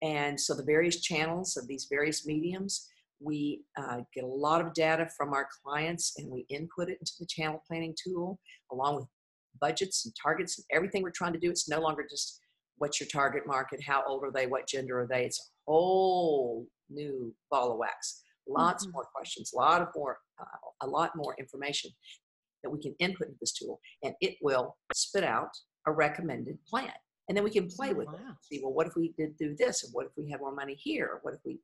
and 0.02 0.40
so 0.40 0.54
the 0.56 0.64
various 0.64 1.02
channels 1.02 1.58
of 1.58 1.68
these 1.68 1.86
various 1.90 2.26
mediums 2.26 2.88
we 3.20 3.64
uh, 3.78 4.00
get 4.14 4.24
a 4.24 4.28
lot 4.28 4.62
of 4.62 4.74
data 4.74 5.08
from 5.18 5.34
our 5.34 5.48
clients 5.64 6.14
and 6.18 6.30
we 6.32 6.46
input 6.50 6.90
it 6.90 6.98
into 7.00 7.12
the 7.20 7.26
channel 7.26 7.62
planning 7.68 7.94
tool 8.02 8.40
along 8.72 8.96
with 8.96 9.06
budgets 9.60 10.06
and 10.06 10.14
targets 10.22 10.58
and 10.58 10.66
everything 10.72 11.04
we're 11.04 11.12
trying 11.12 11.34
to 11.34 11.40
do. 11.40 11.50
It's 11.50 11.68
no 11.70 11.82
longer 11.82 12.06
just 12.10 12.40
what's 12.78 13.00
your 13.00 13.10
target 13.12 13.46
market, 13.46 13.82
how 13.86 14.04
old 14.08 14.24
are 14.24 14.32
they, 14.32 14.48
what 14.48 14.68
gender 14.68 15.02
are 15.02 15.08
they. 15.08 15.26
It's 15.26 15.40
a 15.68 15.72
whole 15.72 16.66
new 16.90 17.36
ball 17.52 17.74
of 17.74 17.78
wax. 17.78 18.24
Lots 18.48 18.88
Mhm. 18.88 18.94
more 18.94 19.06
questions, 19.14 19.52
a 19.54 19.58
lot 19.58 19.82
of 19.82 19.90
more, 19.96 20.18
uh, 20.40 20.46
a 20.82 20.88
lot 20.88 21.16
more 21.16 21.36
information 21.38 21.92
that 22.64 22.70
we 22.70 22.82
can 22.82 22.96
input 23.00 23.28
into 23.28 23.38
this 23.42 23.54
tool, 23.54 23.80
and 24.04 24.16
it 24.22 24.38
will 24.42 24.78
spit 24.94 25.24
out 25.24 25.52
a 25.86 25.92
recommended 25.92 26.58
plan. 26.66 26.94
And 27.28 27.38
then 27.38 27.44
we 27.44 27.52
can 27.52 27.68
play 27.70 27.92
Oh, 27.92 27.96
with 27.96 28.08
it. 28.14 28.22
See, 28.42 28.60
well, 28.64 28.74
what 28.74 28.88
if 28.88 28.96
we 28.96 29.14
did 29.18 29.38
do 29.38 29.56
this, 29.56 29.84
and 29.84 29.94
what 29.94 30.08
if 30.08 30.14
we 30.18 30.32
have 30.32 30.40
more 30.40 30.54
money 30.56 30.76
here? 30.76 31.20
What 31.22 31.34
if 31.36 31.42
we? 31.46 31.60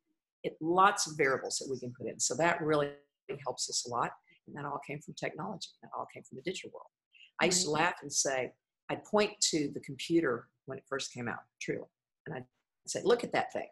It 0.45 0.55
lots 0.61 1.07
of 1.09 1.17
variables 1.17 1.57
that 1.57 1.67
we 1.71 1.79
can 1.79 1.91
put 1.97 2.07
in. 2.07 2.19
So 2.19 2.35
that 2.35 2.61
really 2.61 2.89
helps 3.43 3.69
us 3.69 3.85
a 3.87 3.89
lot. 3.89 4.11
And 4.47 4.55
that 4.55 4.63
all 4.65 4.79
came 4.87 4.99
from 5.01 5.15
technology. 5.15 5.69
That 5.81 5.89
all 5.97 6.07
came 6.13 6.23
from 6.23 6.35
the 6.37 6.43
digital 6.43 6.69
world. 6.73 6.85
I 7.41 7.45
used 7.45 7.63
to 7.63 7.71
laugh 7.71 7.95
and 8.03 8.13
say, 8.13 8.53
I'd 8.89 9.03
point 9.05 9.31
to 9.51 9.71
the 9.73 9.79
computer 9.79 10.47
when 10.67 10.77
it 10.77 10.83
first 10.87 11.11
came 11.11 11.27
out, 11.27 11.39
truly. 11.59 11.87
And 12.27 12.35
I'd 12.35 12.45
say, 12.87 13.01
look 13.03 13.23
at 13.23 13.33
that 13.33 13.51
thing. 13.51 13.67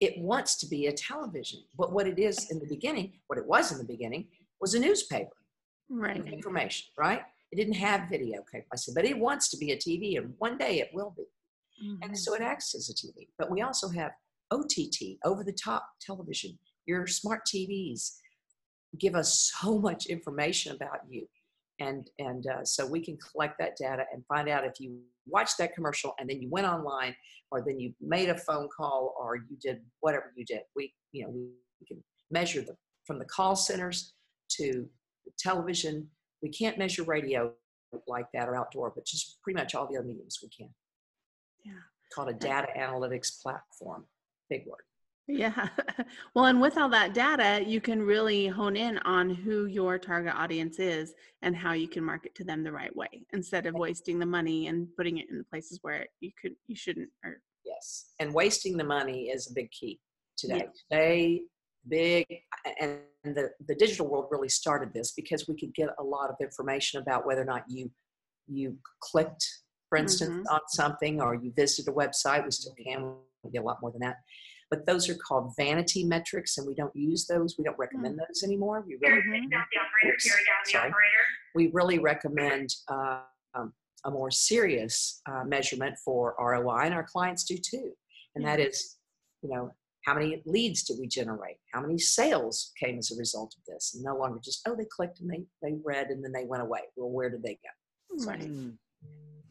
it 0.00 0.14
wants 0.18 0.56
to 0.56 0.66
be 0.66 0.86
a 0.86 0.92
television. 0.92 1.60
But 1.76 1.92
what 1.92 2.06
it 2.06 2.18
is 2.18 2.50
in 2.50 2.58
the 2.58 2.66
beginning, 2.66 3.20
what 3.26 3.38
it 3.38 3.46
was 3.46 3.70
in 3.70 3.76
the 3.78 3.84
beginning, 3.84 4.28
was 4.60 4.72
a 4.74 4.80
newspaper 4.80 5.36
Right. 5.90 6.26
information, 6.26 6.86
right? 6.98 7.22
It 7.52 7.56
didn't 7.56 7.74
have 7.74 8.08
video. 8.08 8.40
Okay, 8.40 8.64
I 8.72 8.76
said, 8.76 8.94
but 8.94 9.04
it 9.04 9.18
wants 9.18 9.50
to 9.50 9.58
be 9.58 9.72
a 9.72 9.76
TV, 9.76 10.16
and 10.16 10.34
one 10.38 10.56
day 10.56 10.80
it 10.80 10.88
will 10.94 11.10
be. 11.20 11.26
And 12.02 12.12
Mhm. 12.12 12.16
so 12.16 12.34
it 12.34 12.40
acts 12.40 12.74
as 12.74 12.88
a 12.88 12.94
TV. 12.94 13.28
But 13.38 13.50
we 13.50 13.60
also 13.60 13.88
have 13.90 14.12
OTT, 14.50 15.18
over 15.24 15.44
the 15.44 15.52
top 15.52 15.86
television. 16.00 16.58
Your 16.86 17.06
smart 17.06 17.42
TVs 17.46 18.12
give 18.98 19.14
us 19.14 19.52
so 19.60 19.78
much 19.78 20.06
information 20.06 20.74
about 20.74 21.00
you. 21.08 21.26
And, 21.78 22.10
and 22.18 22.46
uh, 22.46 22.64
so 22.64 22.86
we 22.86 23.00
can 23.00 23.16
collect 23.16 23.58
that 23.58 23.76
data 23.76 24.04
and 24.12 24.22
find 24.26 24.48
out 24.48 24.66
if 24.66 24.74
you 24.78 24.98
watched 25.26 25.56
that 25.58 25.74
commercial 25.74 26.14
and 26.18 26.28
then 26.28 26.42
you 26.42 26.48
went 26.50 26.66
online 26.66 27.14
or 27.50 27.62
then 27.64 27.80
you 27.80 27.94
made 28.00 28.28
a 28.28 28.36
phone 28.36 28.68
call 28.74 29.14
or 29.18 29.36
you 29.36 29.56
did 29.60 29.80
whatever 30.00 30.32
you 30.36 30.44
did. 30.44 30.60
We, 30.76 30.92
you 31.12 31.24
know, 31.24 31.30
we, 31.30 31.86
can 31.86 32.02
measure 32.30 32.60
the, 32.60 32.76
from 33.06 33.18
the 33.18 33.24
call 33.24 33.56
centers 33.56 34.12
to 34.50 34.86
the 35.24 35.32
television. 35.38 36.06
We 36.42 36.50
can't 36.50 36.76
measure 36.76 37.02
radio 37.04 37.52
like 38.06 38.26
that 38.34 38.48
or 38.48 38.56
outdoor, 38.56 38.92
but 38.94 39.06
just 39.06 39.38
pretty 39.42 39.58
much 39.58 39.74
all 39.74 39.88
the 39.90 39.96
other 39.96 40.06
mediums 40.06 40.38
we 40.42 40.50
can. 40.50 40.68
Yeah. 41.64 41.80
Called 42.14 42.28
a 42.28 42.34
data 42.34 42.68
analytics 42.78 43.40
platform. 43.42 44.04
Big 44.50 44.66
word. 44.66 44.80
Yeah. 45.26 45.68
Well, 46.34 46.46
and 46.46 46.60
with 46.60 46.76
all 46.78 46.88
that 46.90 47.12
data, 47.12 47.62
you 47.64 47.80
can 47.80 48.02
really 48.02 48.46
hone 48.46 48.76
in 48.76 48.98
on 48.98 49.30
who 49.30 49.66
your 49.66 49.98
target 49.98 50.34
audience 50.34 50.78
is 50.78 51.12
and 51.42 51.54
how 51.56 51.72
you 51.72 51.88
can 51.88 52.04
market 52.04 52.34
to 52.36 52.44
them 52.44 52.62
the 52.62 52.72
right 52.72 52.94
way 52.94 53.26
instead 53.32 53.66
of 53.66 53.74
wasting 53.74 54.18
the 54.18 54.26
money 54.26 54.68
and 54.68 54.88
putting 54.96 55.18
it 55.18 55.28
in 55.28 55.38
the 55.38 55.44
places 55.44 55.78
where 55.82 56.06
you 56.20 56.30
could 56.40 56.52
you 56.68 56.76
shouldn't 56.76 57.10
or 57.24 57.40
Yes. 57.64 58.12
And 58.18 58.34
wasting 58.34 58.76
the 58.76 58.84
money 58.84 59.28
is 59.28 59.50
a 59.50 59.54
big 59.54 59.70
key 59.70 60.00
today. 60.36 60.64
Yeah. 60.64 60.98
Today, 60.98 61.40
big, 61.88 62.26
and 62.80 63.00
the, 63.24 63.50
the 63.66 63.74
digital 63.74 64.08
world 64.08 64.26
really 64.30 64.48
started 64.48 64.92
this 64.92 65.12
because 65.12 65.46
we 65.48 65.58
could 65.58 65.74
get 65.74 65.88
a 65.98 66.02
lot 66.02 66.30
of 66.30 66.36
information 66.40 67.00
about 67.00 67.26
whether 67.26 67.42
or 67.42 67.46
not 67.46 67.64
you 67.68 67.90
you 68.46 68.76
clicked, 69.00 69.46
for 69.88 69.96
instance, 69.96 70.30
mm-hmm. 70.30 70.54
on 70.54 70.60
something 70.68 71.20
or 71.20 71.34
you 71.34 71.52
visited 71.54 71.88
a 71.90 71.94
website. 71.94 72.44
We 72.44 72.50
still 72.50 72.72
mm-hmm. 72.72 73.04
can. 73.04 73.14
We 73.42 73.50
get 73.50 73.62
a 73.62 73.64
lot 73.64 73.78
more 73.80 73.90
than 73.90 74.00
that. 74.00 74.16
But 74.70 74.86
those 74.86 75.08
are 75.08 75.14
called 75.14 75.52
vanity 75.56 76.04
metrics, 76.04 76.58
and 76.58 76.66
we 76.66 76.74
don't 76.74 76.94
use 76.94 77.26
those. 77.26 77.56
We 77.58 77.64
don't 77.64 77.78
recommend 77.78 78.18
those 78.18 78.42
anymore. 78.44 78.84
We 78.86 78.96
really, 79.00 79.20
Mhm. 79.22 79.50
Down 79.50 79.66
the 79.72 79.78
operator, 79.78 80.28
down 80.28 80.62
the 80.64 80.70
sorry. 80.70 80.92
we 81.54 81.68
really 81.68 81.98
recommend 81.98 82.74
uh, 82.88 83.22
um, 83.54 83.74
a 84.04 84.10
more 84.10 84.30
serious 84.30 85.20
uh, 85.26 85.44
measurement 85.44 85.98
for 85.98 86.34
ROI, 86.38 86.82
and 86.84 86.94
our 86.94 87.02
clients 87.04 87.44
do 87.44 87.56
too. 87.58 87.96
And 88.36 88.44
that 88.46 88.60
is, 88.60 88.98
you 89.42 89.48
know, 89.50 89.74
how 90.04 90.14
many 90.14 90.40
leads 90.46 90.84
did 90.84 90.98
we 91.00 91.08
generate? 91.08 91.56
How 91.72 91.80
many 91.80 91.98
sales 91.98 92.72
came 92.78 92.96
as 92.98 93.10
a 93.10 93.16
result 93.16 93.54
of 93.58 93.64
this? 93.66 93.94
And 93.94 94.04
no 94.04 94.16
longer 94.16 94.38
just, 94.42 94.66
oh, 94.68 94.74
they 94.76 94.84
clicked 94.86 95.20
and 95.20 95.28
they, 95.28 95.44
they 95.62 95.74
read 95.84 96.08
and 96.10 96.24
then 96.24 96.32
they 96.32 96.44
went 96.44 96.62
away. 96.62 96.82
Well, 96.96 97.10
where 97.10 97.28
did 97.28 97.42
they 97.42 97.54
go? 97.54 98.24
right. 98.24 98.40
Mm. 98.40 98.78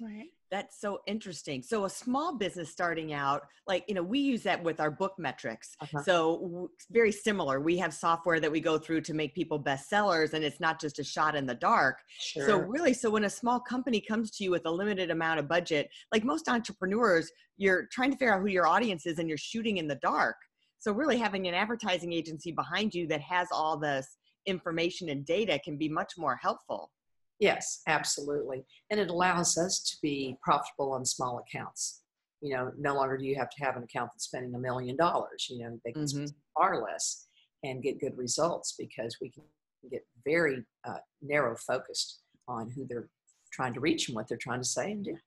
Right. 0.01 0.29
That's 0.51 0.81
so 0.81 1.01
interesting. 1.05 1.61
So 1.61 1.85
a 1.85 1.89
small 1.89 2.35
business 2.35 2.71
starting 2.71 3.13
out, 3.13 3.43
like, 3.67 3.85
you 3.87 3.93
know, 3.93 4.01
we 4.01 4.19
use 4.19 4.41
that 4.43 4.63
with 4.63 4.79
our 4.79 4.89
book 4.89 5.13
metrics. 5.19 5.75
Uh-huh. 5.79 6.01
So 6.03 6.71
very 6.89 7.11
similar. 7.11 7.59
We 7.59 7.77
have 7.77 7.93
software 7.93 8.39
that 8.39 8.51
we 8.51 8.59
go 8.59 8.79
through 8.79 9.01
to 9.01 9.13
make 9.13 9.35
people 9.35 9.61
bestsellers 9.61 10.33
and 10.33 10.43
it's 10.43 10.59
not 10.59 10.81
just 10.81 10.97
a 10.97 11.03
shot 11.03 11.35
in 11.35 11.45
the 11.45 11.53
dark. 11.53 11.99
Sure. 12.19 12.47
So 12.47 12.57
really, 12.57 12.93
so 12.93 13.11
when 13.11 13.25
a 13.25 13.29
small 13.29 13.59
company 13.59 14.01
comes 14.01 14.31
to 14.31 14.43
you 14.43 14.49
with 14.49 14.65
a 14.65 14.71
limited 14.71 15.11
amount 15.11 15.39
of 15.39 15.47
budget, 15.47 15.89
like 16.11 16.23
most 16.23 16.49
entrepreneurs, 16.49 17.31
you're 17.57 17.85
trying 17.91 18.11
to 18.11 18.17
figure 18.17 18.33
out 18.33 18.41
who 18.41 18.47
your 18.47 18.65
audience 18.65 19.05
is 19.05 19.19
and 19.19 19.29
you're 19.29 19.37
shooting 19.37 19.77
in 19.77 19.87
the 19.87 19.95
dark. 19.95 20.37
So 20.79 20.93
really 20.93 21.17
having 21.17 21.47
an 21.47 21.53
advertising 21.53 22.13
agency 22.13 22.51
behind 22.51 22.95
you 22.95 23.05
that 23.07 23.21
has 23.21 23.49
all 23.51 23.77
this 23.77 24.17
information 24.45 25.09
and 25.09 25.25
data 25.25 25.59
can 25.63 25.77
be 25.77 25.89
much 25.89 26.13
more 26.17 26.37
helpful. 26.37 26.89
Yes, 27.39 27.81
absolutely. 27.87 28.65
And 28.89 28.99
it 28.99 29.09
allows 29.09 29.57
us 29.57 29.79
to 29.79 29.97
be 30.01 30.37
profitable 30.41 30.91
on 30.91 31.05
small 31.05 31.39
accounts. 31.39 32.01
You 32.41 32.55
know, 32.55 32.71
no 32.77 32.95
longer 32.95 33.17
do 33.17 33.25
you 33.25 33.35
have 33.35 33.49
to 33.49 33.63
have 33.63 33.77
an 33.77 33.83
account 33.83 34.11
that's 34.13 34.25
spending 34.25 34.53
a 34.55 34.59
million 34.59 34.95
dollars. 34.95 35.47
You 35.49 35.59
know, 35.59 35.79
they 35.83 35.91
can 35.91 36.07
spend 36.07 36.33
far 36.57 36.81
less 36.81 37.27
and 37.63 37.83
get 37.83 37.99
good 37.99 38.17
results 38.17 38.75
because 38.77 39.17
we 39.21 39.29
can 39.29 39.43
get 39.89 40.05
very 40.25 40.63
uh, 40.87 40.99
narrow 41.21 41.55
focused 41.55 42.21
on 42.47 42.69
who 42.69 42.85
they're 42.87 43.09
trying 43.51 43.73
to 43.73 43.79
reach 43.79 44.07
and 44.07 44.15
what 44.15 44.27
they're 44.27 44.37
trying 44.37 44.61
to 44.61 44.67
say 44.67 44.91
and 44.91 45.03
do. 45.03 45.17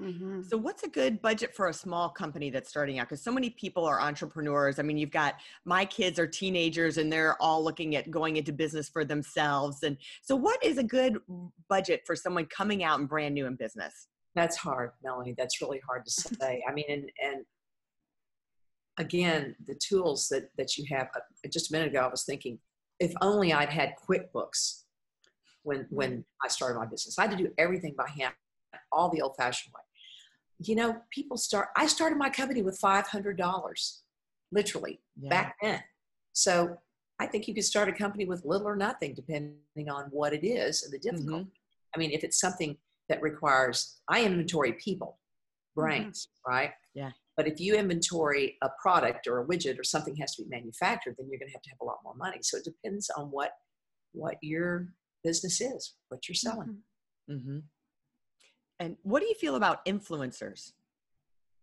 Hmm 0.00 0.42
So, 0.42 0.56
what's 0.56 0.82
a 0.82 0.88
good 0.88 1.22
budget 1.22 1.54
for 1.54 1.68
a 1.68 1.72
small 1.72 2.08
company 2.08 2.50
that's 2.50 2.68
starting 2.68 2.98
out? 2.98 3.08
Because 3.08 3.22
so 3.22 3.32
many 3.32 3.50
people 3.50 3.84
are 3.84 4.00
entrepreneurs. 4.00 4.78
I 4.78 4.82
mean, 4.82 4.96
you've 4.96 5.10
got 5.10 5.36
my 5.64 5.84
kids 5.84 6.18
are 6.18 6.26
teenagers 6.26 6.98
and 6.98 7.12
they're 7.12 7.40
all 7.40 7.62
looking 7.62 7.94
at 7.96 8.10
going 8.10 8.36
into 8.36 8.52
business 8.52 8.88
for 8.88 9.04
themselves. 9.04 9.82
And 9.82 9.96
so, 10.22 10.34
what 10.34 10.62
is 10.64 10.78
a 10.78 10.82
good 10.82 11.18
budget 11.68 12.02
for 12.06 12.16
someone 12.16 12.46
coming 12.46 12.82
out 12.82 12.98
and 12.98 13.08
brand 13.08 13.34
new 13.34 13.46
in 13.46 13.54
business? 13.54 14.08
That's 14.34 14.56
hard, 14.56 14.90
Melanie. 15.02 15.34
That's 15.36 15.60
really 15.60 15.80
hard 15.86 16.04
to 16.04 16.10
say. 16.40 16.62
I 16.68 16.72
mean, 16.72 16.86
and, 16.88 17.10
and 17.24 17.44
again, 18.98 19.54
the 19.66 19.74
tools 19.74 20.28
that, 20.28 20.50
that 20.58 20.76
you 20.76 20.84
have, 20.90 21.08
uh, 21.14 21.20
just 21.52 21.70
a 21.70 21.72
minute 21.72 21.88
ago, 21.88 22.00
I 22.00 22.08
was 22.08 22.24
thinking, 22.24 22.58
if 23.00 23.12
only 23.20 23.52
I'd 23.52 23.68
had 23.68 23.94
QuickBooks 24.08 24.82
when, 25.62 25.86
when 25.90 26.24
I 26.42 26.48
started 26.48 26.78
my 26.78 26.86
business. 26.86 27.18
I 27.18 27.22
had 27.22 27.32
to 27.32 27.36
do 27.36 27.50
everything 27.58 27.94
by 27.96 28.08
hand, 28.08 28.34
all 28.92 29.08
the 29.10 29.22
old 29.22 29.34
fashioned 29.36 29.72
way. 29.74 29.83
You 30.58 30.76
know, 30.76 30.96
people 31.10 31.36
start, 31.36 31.68
I 31.76 31.86
started 31.86 32.16
my 32.16 32.30
company 32.30 32.62
with 32.62 32.80
$500, 32.80 33.98
literally, 34.52 35.00
back 35.16 35.56
then. 35.60 35.82
So 36.32 36.76
I 37.20 37.26
think 37.26 37.48
you 37.48 37.54
could 37.54 37.64
start 37.64 37.88
a 37.88 37.92
company 37.92 38.24
with 38.24 38.44
little 38.44 38.68
or 38.68 38.76
nothing, 38.76 39.14
depending 39.14 39.88
on 39.90 40.04
what 40.10 40.32
it 40.32 40.46
is 40.46 40.82
and 40.82 40.92
the 40.92 40.98
mm-hmm. 40.98 41.16
difficulty. 41.16 41.50
I 41.94 41.98
mean, 41.98 42.10
if 42.10 42.24
it's 42.24 42.40
something 42.40 42.76
that 43.08 43.22
requires, 43.22 44.00
I 44.08 44.24
inventory 44.24 44.72
people, 44.74 45.18
mm-hmm. 45.76 45.80
brains, 45.80 46.28
right? 46.46 46.72
Yeah. 46.94 47.10
But 47.36 47.48
if 47.48 47.60
you 47.60 47.74
inventory 47.74 48.56
a 48.62 48.68
product 48.80 49.26
or 49.26 49.40
a 49.40 49.46
widget 49.46 49.78
or 49.78 49.84
something 49.84 50.14
has 50.16 50.36
to 50.36 50.44
be 50.44 50.48
manufactured, 50.48 51.16
then 51.18 51.28
you're 51.28 51.38
going 51.38 51.48
to 51.48 51.52
have 51.52 51.62
to 51.62 51.70
have 51.70 51.80
a 51.80 51.84
lot 51.84 51.98
more 52.04 52.14
money. 52.14 52.38
So 52.42 52.58
it 52.58 52.64
depends 52.64 53.10
on 53.10 53.26
what 53.26 53.52
what 54.12 54.36
your 54.40 54.88
business 55.24 55.60
is, 55.60 55.94
what 56.08 56.28
you're 56.28 56.36
selling. 56.36 56.78
Mm-hmm. 57.28 57.34
mm-hmm. 57.34 57.58
And 58.80 58.96
what 59.02 59.20
do 59.20 59.26
you 59.26 59.34
feel 59.34 59.56
about 59.56 59.84
influencers 59.86 60.72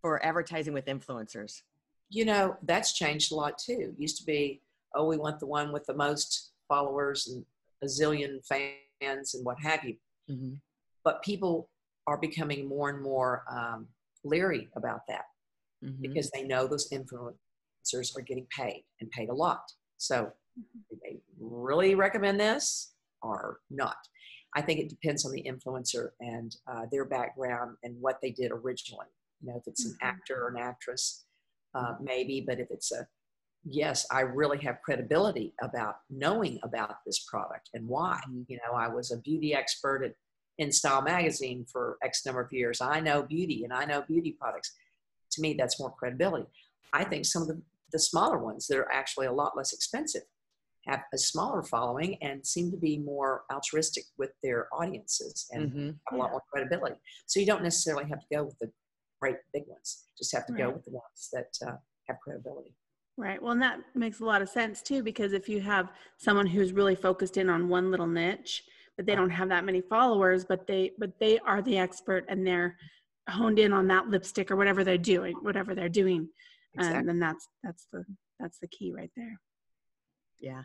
for 0.01 0.23
advertising 0.25 0.73
with 0.73 0.85
influencers? 0.85 1.61
You 2.09 2.25
know, 2.25 2.57
that's 2.63 2.93
changed 2.93 3.31
a 3.31 3.35
lot 3.35 3.57
too. 3.57 3.93
It 3.93 4.01
used 4.01 4.17
to 4.17 4.25
be, 4.25 4.61
oh, 4.95 5.05
we 5.05 5.17
want 5.17 5.39
the 5.39 5.45
one 5.45 5.71
with 5.71 5.85
the 5.85 5.93
most 5.93 6.51
followers 6.67 7.27
and 7.27 7.45
a 7.83 7.85
zillion 7.85 8.45
fans 8.45 9.33
and 9.33 9.45
what 9.45 9.57
have 9.61 9.83
you. 9.83 9.95
Mm-hmm. 10.29 10.53
But 11.03 11.23
people 11.23 11.69
are 12.07 12.17
becoming 12.17 12.67
more 12.67 12.89
and 12.89 13.01
more 13.01 13.43
um, 13.51 13.87
leery 14.23 14.69
about 14.75 15.01
that. 15.07 15.25
Mm-hmm. 15.83 15.99
because 15.99 16.29
they 16.29 16.43
know 16.43 16.67
those 16.67 16.91
influencers 16.91 18.15
are 18.15 18.21
getting 18.21 18.45
paid 18.55 18.83
and 18.99 19.09
paid 19.09 19.29
a 19.29 19.33
lot. 19.33 19.63
So, 19.97 20.31
do 20.55 20.99
they 21.01 21.17
really 21.39 21.95
recommend 21.95 22.39
this 22.39 22.93
or 23.23 23.61
not? 23.71 23.97
I 24.55 24.61
think 24.61 24.79
it 24.79 24.89
depends 24.89 25.25
on 25.25 25.31
the 25.31 25.43
influencer 25.43 26.09
and 26.19 26.55
uh, 26.67 26.85
their 26.91 27.05
background 27.05 27.77
and 27.83 27.99
what 28.01 28.19
they 28.21 28.31
did 28.31 28.51
originally. 28.51 29.07
You 29.41 29.49
know, 29.51 29.57
if 29.57 29.67
it's 29.67 29.85
an 29.85 29.93
Mhm. 29.93 30.07
actor 30.07 30.43
or 30.43 30.49
an 30.49 30.57
actress, 30.57 31.25
uh, 31.73 31.95
maybe, 32.01 32.41
but 32.41 32.59
if 32.59 32.69
it's 32.69 32.91
a 32.91 33.07
yes, 33.63 34.05
I 34.11 34.21
really 34.21 34.57
have 34.59 34.81
credibility 34.81 35.53
about 35.61 36.01
knowing 36.09 36.59
about 36.63 36.97
this 37.05 37.19
product 37.19 37.69
and 37.73 37.87
why. 37.87 38.19
Mhm. 38.27 38.45
You 38.49 38.57
know, 38.57 38.73
I 38.73 38.87
was 38.87 39.11
a 39.11 39.17
beauty 39.17 39.53
expert 39.53 40.03
at 40.03 40.15
InStyle 40.59 41.03
Magazine 41.03 41.65
for 41.65 41.97
X 42.03 42.25
number 42.25 42.41
of 42.41 42.51
years. 42.51 42.81
I 42.81 42.99
know 42.99 43.23
beauty 43.23 43.63
and 43.63 43.71
I 43.71 43.85
know 43.85 44.01
beauty 44.01 44.33
products. 44.33 44.75
To 45.31 45.41
me, 45.41 45.53
that's 45.53 45.79
more 45.79 45.91
credibility. 45.93 46.51
I 46.91 47.03
think 47.05 47.25
some 47.25 47.43
of 47.43 47.47
the, 47.47 47.61
the 47.91 47.99
smaller 47.99 48.37
ones 48.37 48.67
that 48.67 48.77
are 48.77 48.91
actually 48.91 49.27
a 49.27 49.31
lot 49.31 49.55
less 49.55 49.73
expensive 49.73 50.23
have 50.87 51.01
a 51.13 51.17
smaller 51.17 51.61
following 51.63 52.17
and 52.21 52.45
seem 52.45 52.71
to 52.71 52.77
be 52.77 52.97
more 52.97 53.43
altruistic 53.53 54.03
with 54.17 54.31
their 54.43 54.67
audiences 54.73 55.47
and 55.51 55.71
Mm-hmm. 55.71 55.87
have 55.87 56.13
a 56.13 56.17
lot 56.17 56.31
more 56.31 56.41
credibility. 56.51 56.95
So 57.27 57.39
you 57.39 57.45
don't 57.45 57.63
necessarily 57.63 58.05
have 58.09 58.19
to 58.19 58.25
go 58.35 58.43
with 58.43 58.57
the 58.59 58.71
great 59.21 59.35
big 59.53 59.63
ones. 59.67 60.05
Just 60.17 60.33
have 60.33 60.45
to 60.47 60.53
go 60.53 60.69
with 60.71 60.83
the 60.85 60.91
ones 60.91 61.29
that 61.33 61.53
uh, 61.67 61.75
have 62.07 62.17
credibility. 62.23 62.73
Right. 63.17 63.41
Well, 63.41 63.51
and 63.51 63.61
that 63.61 63.79
makes 63.93 64.21
a 64.21 64.25
lot 64.25 64.41
of 64.41 64.49
sense 64.49 64.81
too, 64.81 65.03
because 65.03 65.33
if 65.33 65.47
you 65.47 65.61
have 65.61 65.91
someone 66.17 66.47
who's 66.47 66.73
really 66.73 66.95
focused 66.95 67.37
in 67.37 67.49
on 67.49 67.69
one 67.69 67.91
little 67.91 68.07
niche, 68.07 68.63
but 68.97 69.05
they 69.05 69.13
don't 69.15 69.29
have 69.29 69.49
that 69.49 69.63
many 69.65 69.81
followers, 69.81 70.43
but 70.45 70.65
they 70.65 70.91
but 70.97 71.11
they 71.19 71.37
are 71.39 71.61
the 71.61 71.77
expert 71.77 72.25
and 72.27 72.45
they're 72.47 72.75
honed 73.29 73.59
in 73.59 73.71
on 73.73 73.87
that 73.87 74.07
lipstick 74.09 74.49
or 74.49 74.55
whatever 74.55 74.83
they're 74.83 74.97
doing, 74.97 75.35
whatever 75.41 75.75
they're 75.75 75.89
doing, 75.89 76.27
Exactly. 76.73 76.99
and 76.99 77.07
then 77.09 77.19
that's 77.19 77.47
that's 77.63 77.87
the 77.93 78.03
that's 78.39 78.57
the 78.59 78.67
key 78.67 78.91
right 78.91 79.11
there. 79.15 79.39
Yeah. 80.41 80.63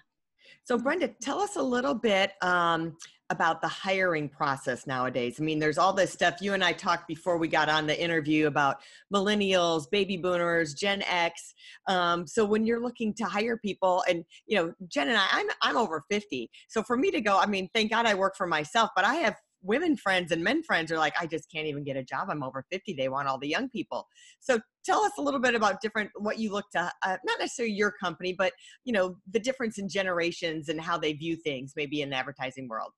So, 0.65 0.79
Brenda, 0.79 1.09
tell 1.21 1.41
us 1.41 1.57
a 1.57 1.63
little 1.63 1.95
bit 1.95 2.33
um, 2.43 2.97
about 3.31 3.61
the 3.61 3.69
hiring 3.69 4.29
process 4.29 4.87
nowadays. 4.87 5.37
I 5.41 5.43
mean, 5.43 5.59
there's 5.59 5.79
all 5.79 5.93
this 5.93 6.13
stuff. 6.13 6.37
You 6.41 6.55
and 6.55 6.65
I 6.65 6.73
talked 6.73 7.09
before 7.09 7.39
we 7.39 7.49
got 7.49 7.69
on 7.69 7.87
the 7.87 8.01
interview 8.01 8.47
about 8.47 8.77
millennials, 9.15 9.91
baby 9.91 10.17
boomers, 10.17 10.75
Gen 10.75 11.03
X. 11.03 11.55
Um, 11.89 12.27
so, 12.27 12.45
when 12.45 12.65
you're 12.65 12.83
looking 12.83 13.15
to 13.15 13.25
hire 13.25 13.57
people, 13.57 14.05
and 14.09 14.25
you 14.47 14.57
know, 14.57 14.73
Jen 14.89 15.09
and 15.09 15.17
I, 15.17 15.27
I'm 15.33 15.47
I'm 15.63 15.77
over 15.77 16.03
50. 16.11 16.51
So 16.69 16.83
for 16.83 16.97
me 16.97 17.11
to 17.11 17.21
go, 17.21 17.39
I 17.39 17.47
mean, 17.47 17.69
thank 17.75 17.91
God 17.91 18.07
I 18.07 18.15
work 18.15 18.37
for 18.37 18.47
myself, 18.47 18.91
but 18.95 19.05
I 19.05 19.17
have 19.17 19.35
women 19.67 19.97
friends 19.97 20.33
and 20.33 20.43
men 20.43 20.63
friends 20.63 20.93
are 20.93 20.99
like, 20.99 21.15
I 21.21 21.27
just 21.27 21.51
can't 21.51 21.67
even 21.67 21.85
get 21.85 21.97
a 21.97 22.03
job. 22.03 22.29
I'm 22.31 22.43
over 22.43 22.65
50. 22.71 22.95
They 22.95 23.09
want 23.09 23.29
all 23.29 23.39
the 23.39 23.49
young 23.49 23.69
people. 23.69 24.07
So 24.41 24.61
tell 24.85 25.03
us 25.03 25.13
a 25.19 25.23
little 25.23 25.41
bit 25.41 25.55
about 25.55 25.81
different, 25.81 26.11
what 26.17 26.39
you 26.39 26.53
look 26.53 26.71
to, 26.73 26.91
uh, 27.03 27.17
not 27.25 27.39
necessarily 27.39 27.75
your 27.75 27.93
company, 27.93 28.33
but 28.33 28.53
you 28.85 28.93
know, 28.93 29.17
the 29.31 29.41
difference 29.41 29.79
in 29.79 29.89
generations 29.89 30.69
and 30.69 30.81
how 30.81 30.97
they 30.97 31.13
view 31.13 31.37
things 31.37 31.73
maybe 31.77 32.03
in 32.03 32.11
the 32.11 32.17
advertising 32.17 32.69
world. 32.69 32.93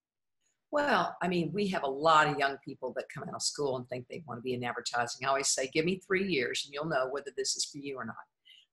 Well, 0.71 1.17
I 1.23 1.29
mean, 1.29 1.51
we 1.55 1.67
have 1.69 1.83
a 1.83 1.89
lot 1.89 2.29
of 2.29 2.39
young 2.39 2.59
people 2.63 2.93
that 2.97 3.07
come 3.13 3.25
out 3.27 3.35
of 3.35 3.43
school 3.43 3.77
and 3.77 3.89
think 3.89 4.07
they 4.09 4.23
want 4.27 4.39
to 4.39 4.43
be 4.43 4.53
in 4.53 4.63
advertising. 4.63 5.25
I 5.25 5.29
always 5.29 5.49
say, 5.49 5.71
give 5.73 5.87
me 5.87 6.01
three 6.07 6.27
years 6.27 6.63
and 6.65 6.75
you'll 6.75 6.85
know 6.85 7.09
whether 7.11 7.31
this 7.37 7.57
is 7.57 7.65
for 7.65 7.79
you 7.79 7.97
or 7.97 8.05
not. 8.05 8.17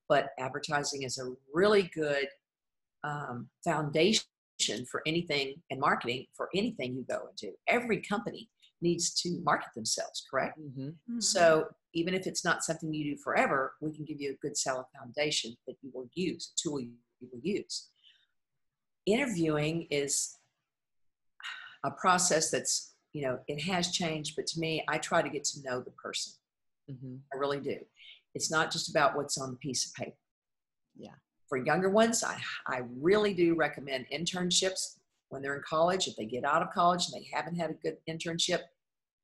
But 0.09 0.29
advertising 0.37 1.03
is 1.03 1.17
a 1.17 1.33
really 1.53 1.89
good 1.95 2.27
um, 3.05 3.47
foundation 3.63 4.25
for 4.89 5.01
anything 5.05 5.55
and 5.69 5.79
marketing 5.79 6.25
for 6.33 6.49
anything 6.55 6.95
you 6.95 7.05
go 7.09 7.27
into. 7.29 7.53
Every 7.67 8.01
company 8.01 8.49
needs 8.81 9.13
to 9.21 9.41
market 9.43 9.69
themselves, 9.75 10.25
correct? 10.29 10.59
Mm-hmm. 10.59 10.87
Mm-hmm. 10.87 11.19
So 11.19 11.67
even 11.93 12.13
if 12.13 12.27
it's 12.27 12.43
not 12.43 12.63
something 12.63 12.93
you 12.93 13.15
do 13.15 13.21
forever, 13.21 13.73
we 13.81 13.91
can 13.91 14.05
give 14.05 14.19
you 14.19 14.31
a 14.31 14.35
good 14.35 14.57
solid 14.57 14.85
foundation 14.97 15.55
that 15.67 15.75
you 15.81 15.91
will 15.93 16.09
use, 16.13 16.53
a 16.53 16.55
tool 16.61 16.79
you 16.79 16.91
will 17.21 17.39
use. 17.41 17.89
Interviewing 19.05 19.87
is 19.91 20.37
a 21.83 21.91
process 21.91 22.49
that's, 22.49 22.93
you 23.13 23.21
know, 23.21 23.39
it 23.47 23.61
has 23.61 23.91
changed, 23.91 24.35
but 24.35 24.47
to 24.47 24.59
me, 24.59 24.83
I 24.87 24.97
try 24.97 25.21
to 25.21 25.29
get 25.29 25.43
to 25.45 25.61
know 25.63 25.79
the 25.79 25.91
person. 25.91 26.33
Mm-hmm. 26.91 27.15
I 27.33 27.37
really 27.37 27.59
do. 27.59 27.77
It's 28.33 28.51
not 28.51 28.71
just 28.71 28.89
about 28.89 29.15
what's 29.15 29.37
on 29.37 29.51
the 29.51 29.57
piece 29.57 29.85
of 29.85 29.93
paper. 29.93 30.17
Yeah 30.97 31.11
for 31.47 31.57
younger 31.57 31.89
ones, 31.89 32.23
I, 32.23 32.37
I 32.67 32.81
really 32.99 33.33
do 33.33 33.55
recommend 33.55 34.05
internships 34.13 34.97
when 35.29 35.41
they're 35.41 35.55
in 35.55 35.63
college. 35.67 36.07
If 36.07 36.15
they 36.15 36.25
get 36.25 36.43
out 36.43 36.61
of 36.61 36.71
college 36.71 37.05
and 37.07 37.21
they 37.21 37.27
haven't 37.31 37.55
had 37.55 37.69
a 37.69 37.73
good 37.73 37.97
internship, 38.09 38.61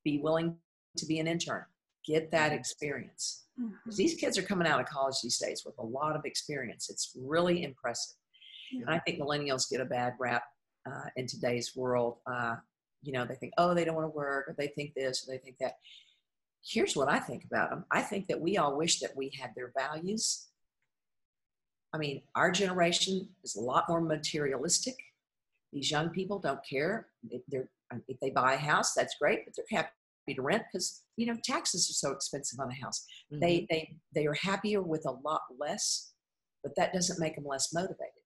be 0.04 0.18
willing 0.18 0.56
to 0.96 1.06
be 1.06 1.18
an 1.18 1.26
intern. 1.26 1.64
Get 2.06 2.30
that 2.32 2.52
experience. 2.52 3.44
Mm-hmm. 3.60 3.90
These 3.96 4.14
kids 4.14 4.38
are 4.38 4.42
coming 4.42 4.66
out 4.66 4.80
of 4.80 4.86
college 4.86 5.16
these 5.22 5.38
days 5.38 5.62
with 5.64 5.74
a 5.78 5.84
lot 5.84 6.16
of 6.16 6.24
experience. 6.24 6.90
It's 6.90 7.12
really 7.16 7.64
impressive. 7.64 8.16
Yeah. 8.72 8.82
And 8.82 8.90
I 8.90 8.98
think 9.00 9.20
millennials 9.20 9.70
get 9.70 9.80
a 9.80 9.84
bad 9.84 10.14
rap 10.18 10.42
uh, 10.86 11.08
in 11.16 11.26
today's 11.26 11.72
world. 11.76 12.16
Uh, 12.26 12.56
you 13.02 13.12
know, 13.12 13.24
they 13.24 13.34
think, 13.34 13.52
oh, 13.58 13.74
they 13.74 13.84
don't 13.84 13.94
want 13.94 14.06
to 14.06 14.16
work, 14.16 14.48
or 14.48 14.54
they 14.56 14.68
think 14.68 14.94
this, 14.94 15.26
or 15.26 15.32
they 15.32 15.38
think 15.38 15.56
that. 15.60 15.74
Here's 16.64 16.94
what 16.94 17.08
I 17.08 17.18
think 17.18 17.44
about 17.44 17.70
them 17.70 17.84
I 17.90 18.02
think 18.02 18.28
that 18.28 18.40
we 18.40 18.56
all 18.56 18.78
wish 18.78 19.00
that 19.00 19.16
we 19.16 19.32
had 19.40 19.50
their 19.56 19.72
values 19.76 20.51
I 21.92 21.98
mean, 21.98 22.22
our 22.34 22.50
generation 22.50 23.28
is 23.44 23.56
a 23.56 23.60
lot 23.60 23.84
more 23.88 24.00
materialistic. 24.00 24.94
These 25.72 25.90
young 25.90 26.10
people 26.10 26.38
don't 26.38 26.60
care. 26.68 27.08
If, 27.30 27.42
they're, 27.48 27.68
if 28.08 28.18
they 28.20 28.30
buy 28.30 28.54
a 28.54 28.58
house, 28.58 28.94
that's 28.94 29.16
great, 29.20 29.44
but 29.44 29.54
they're 29.56 29.78
happy 29.78 29.90
to 30.34 30.42
rent 30.42 30.62
because 30.72 31.02
you 31.16 31.26
know 31.26 31.36
taxes 31.42 31.90
are 31.90 31.94
so 31.94 32.12
expensive 32.12 32.60
on 32.60 32.70
a 32.70 32.84
house. 32.84 33.04
Mm-hmm. 33.32 33.40
They 33.40 33.66
they 33.68 33.96
they 34.14 34.26
are 34.26 34.34
happier 34.34 34.80
with 34.80 35.04
a 35.06 35.16
lot 35.24 35.42
less, 35.58 36.12
but 36.62 36.74
that 36.76 36.92
doesn't 36.92 37.18
make 37.20 37.34
them 37.34 37.44
less 37.46 37.72
motivated. 37.74 38.22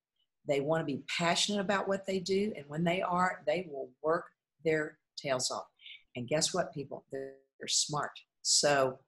They 0.47 0.61
want 0.61 0.83
to 0.83 0.85
be 0.85 1.03
passionate 1.19 1.61
about 1.61 1.89
what 1.89 2.07
they 2.07 2.21
do, 2.21 2.53
and 2.57 2.65
when 2.69 2.85
they 2.85 3.03
are, 3.03 3.43
they 3.47 3.67
will 3.71 3.89
work 4.03 4.27
their 4.65 4.99
tails 5.17 5.51
off. 5.51 5.67
And 6.15 6.29
guess 6.29 6.55
what, 6.55 6.73
people? 6.73 7.05
They're, 7.11 7.35
they're 7.59 7.69
smart. 7.69 8.13
So 8.43 8.99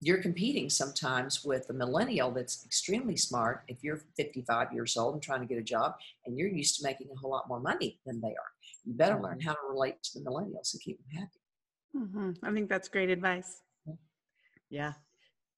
you're 0.00 0.22
competing 0.22 0.68
sometimes 0.68 1.44
with 1.44 1.68
a 1.70 1.72
millennial 1.72 2.30
that's 2.30 2.64
extremely 2.64 3.16
smart 3.16 3.62
if 3.68 3.82
you're 3.82 4.02
55 4.16 4.72
years 4.72 4.96
old 4.96 5.14
and 5.14 5.22
trying 5.22 5.40
to 5.40 5.46
get 5.46 5.58
a 5.58 5.62
job 5.62 5.94
and 6.26 6.38
you're 6.38 6.48
used 6.48 6.76
to 6.78 6.84
making 6.84 7.08
a 7.10 7.18
whole 7.18 7.30
lot 7.30 7.48
more 7.48 7.60
money 7.60 7.98
than 8.04 8.20
they 8.20 8.28
are. 8.28 8.52
You 8.84 8.94
better 8.94 9.14
mm-hmm. 9.14 9.24
learn 9.24 9.40
how 9.40 9.52
to 9.52 9.60
relate 9.68 10.02
to 10.02 10.18
the 10.18 10.24
millennials 10.24 10.74
and 10.74 10.82
keep 10.82 10.98
them 10.98 11.20
happy. 11.20 11.40
Mm-hmm. 11.96 12.44
i 12.44 12.52
think 12.52 12.68
that's 12.68 12.88
great 12.88 13.08
advice. 13.08 13.62
Yeah 14.68 14.92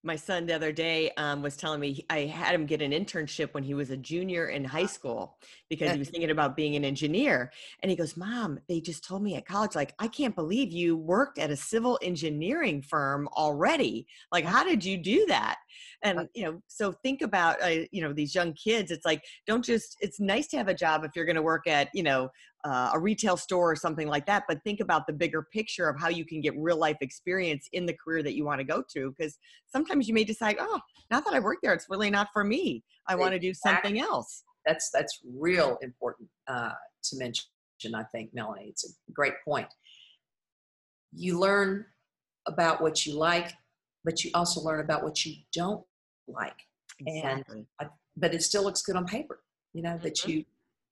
my 0.02 0.17
son 0.17 0.47
the 0.47 0.55
other 0.55 0.73
day 0.73 1.11
um, 1.17 1.43
was 1.43 1.57
telling 1.57 1.81
me 1.81 2.05
I 2.09 2.21
had 2.21 2.55
him 2.55 2.66
get 2.66 2.83
an 2.83 2.92
internship 2.92 3.53
when 3.53 3.64
he 3.64 3.75
was 3.75 3.90
a 3.90 3.96
junior 3.96 4.46
in 4.46 4.64
high 4.64 4.87
school 4.87 5.37
because 5.68 5.92
he 5.92 5.99
was 5.99 6.09
thinking 6.09 6.31
about 6.31 6.57
being 6.57 6.77
an 6.77 6.85
engineer. 6.85 7.53
And 7.83 7.90
he 7.90 7.96
goes, 7.96 8.16
Mom, 8.16 8.61
they 8.68 8.81
just 8.81 9.05
told 9.05 9.23
me 9.23 9.35
at 9.35 9.46
college, 9.46 9.75
like, 9.75 9.94
I 9.99 10.09
can't 10.09 10.37
believe 10.37 10.73
you 10.73 10.96
worked 10.96 11.38
at 11.38 11.51
a 11.51 11.57
civil 11.57 11.99
engineering 12.03 12.81
firm 12.81 13.29
already. 13.37 14.07
Like, 14.31 14.44
how 14.44 14.64
did 14.64 14.85
you 14.85 14.99
do 14.99 15.27
that? 15.27 15.57
And, 16.03 16.29
you 16.35 16.45
know, 16.45 16.62
so 16.67 16.93
think 17.03 17.23
about, 17.23 17.62
uh, 17.62 17.85
you 17.91 18.03
know, 18.03 18.12
these 18.12 18.35
young 18.35 18.53
kids. 18.55 18.91
It's 18.91 19.05
like, 19.05 19.23
don't 19.47 19.64
just, 19.64 19.97
it's 20.01 20.21
nice 20.21 20.47
to 20.49 20.57
have 20.57 20.69
a 20.69 20.75
job 20.75 21.05
if 21.05 21.12
you're 21.14 21.25
going 21.25 21.37
to 21.37 21.43
work 21.43 21.67
at, 21.67 21.88
you 21.95 22.03
know, 22.03 22.29
uh, 22.64 22.91
a 22.93 22.99
retail 22.99 23.37
store 23.37 23.71
or 23.71 23.77
something 23.77 24.09
like 24.09 24.27
that 24.27 24.43
but 24.49 24.61
think 24.64 24.81
about 24.81 25.07
the 25.07 25.12
bigger 25.12 25.47
picture 25.53 25.88
of 25.88 25.99
how 25.99 26.09
you 26.09 26.25
can 26.25 26.41
get 26.41 26.53
real 26.59 26.77
life 26.77 26.97
experience 27.01 27.69
in 27.73 27.87
the 27.87 27.93
career 27.93 28.21
that 28.21 28.35
you 28.35 28.45
want 28.45 28.59
to 28.59 28.64
go 28.64 28.83
to 28.93 29.14
because 29.17 29.38
sometimes 29.69 30.09
you 30.09 30.12
may 30.12 30.25
decide 30.25 30.57
oh 30.59 30.81
now 31.09 31.21
that 31.21 31.33
i 31.33 31.38
work 31.38 31.59
there 31.62 31.73
it's 31.73 31.87
really 31.88 32.11
not 32.11 32.29
for 32.33 32.43
me. 32.43 32.83
I 33.07 33.14
want 33.14 33.33
to 33.33 33.38
do 33.38 33.55
something 33.55 33.99
else. 33.99 34.45
That's 34.67 34.91
that's 34.91 35.21
real 35.35 35.79
important 35.83 36.29
uh, 36.47 36.73
to 37.05 37.17
mention 37.17 37.47
i 37.95 38.03
think 38.03 38.35
melanie. 38.35 38.67
It's 38.69 38.85
a 38.85 39.12
great 39.12 39.35
point. 39.45 39.69
You 41.12 41.38
learn 41.38 41.87
about 42.47 42.83
what 42.83 43.07
you 43.07 43.14
like 43.14 43.53
but 44.05 44.25
you 44.25 44.31
also 44.35 44.61
learn 44.61 44.81
about 44.81 45.03
what 45.03 45.25
you 45.25 45.35
don't 45.53 45.85
like 46.27 46.57
exactly. 47.01 47.67
and 47.81 47.91
but 48.17 48.35
it 48.35 48.43
still 48.43 48.63
looks 48.63 48.83
good 48.83 48.97
on 48.97 49.07
paper 49.07 49.41
you 49.73 49.83
know 49.83 49.91
mm-hmm. 49.91 50.03
that 50.03 50.25
you 50.27 50.45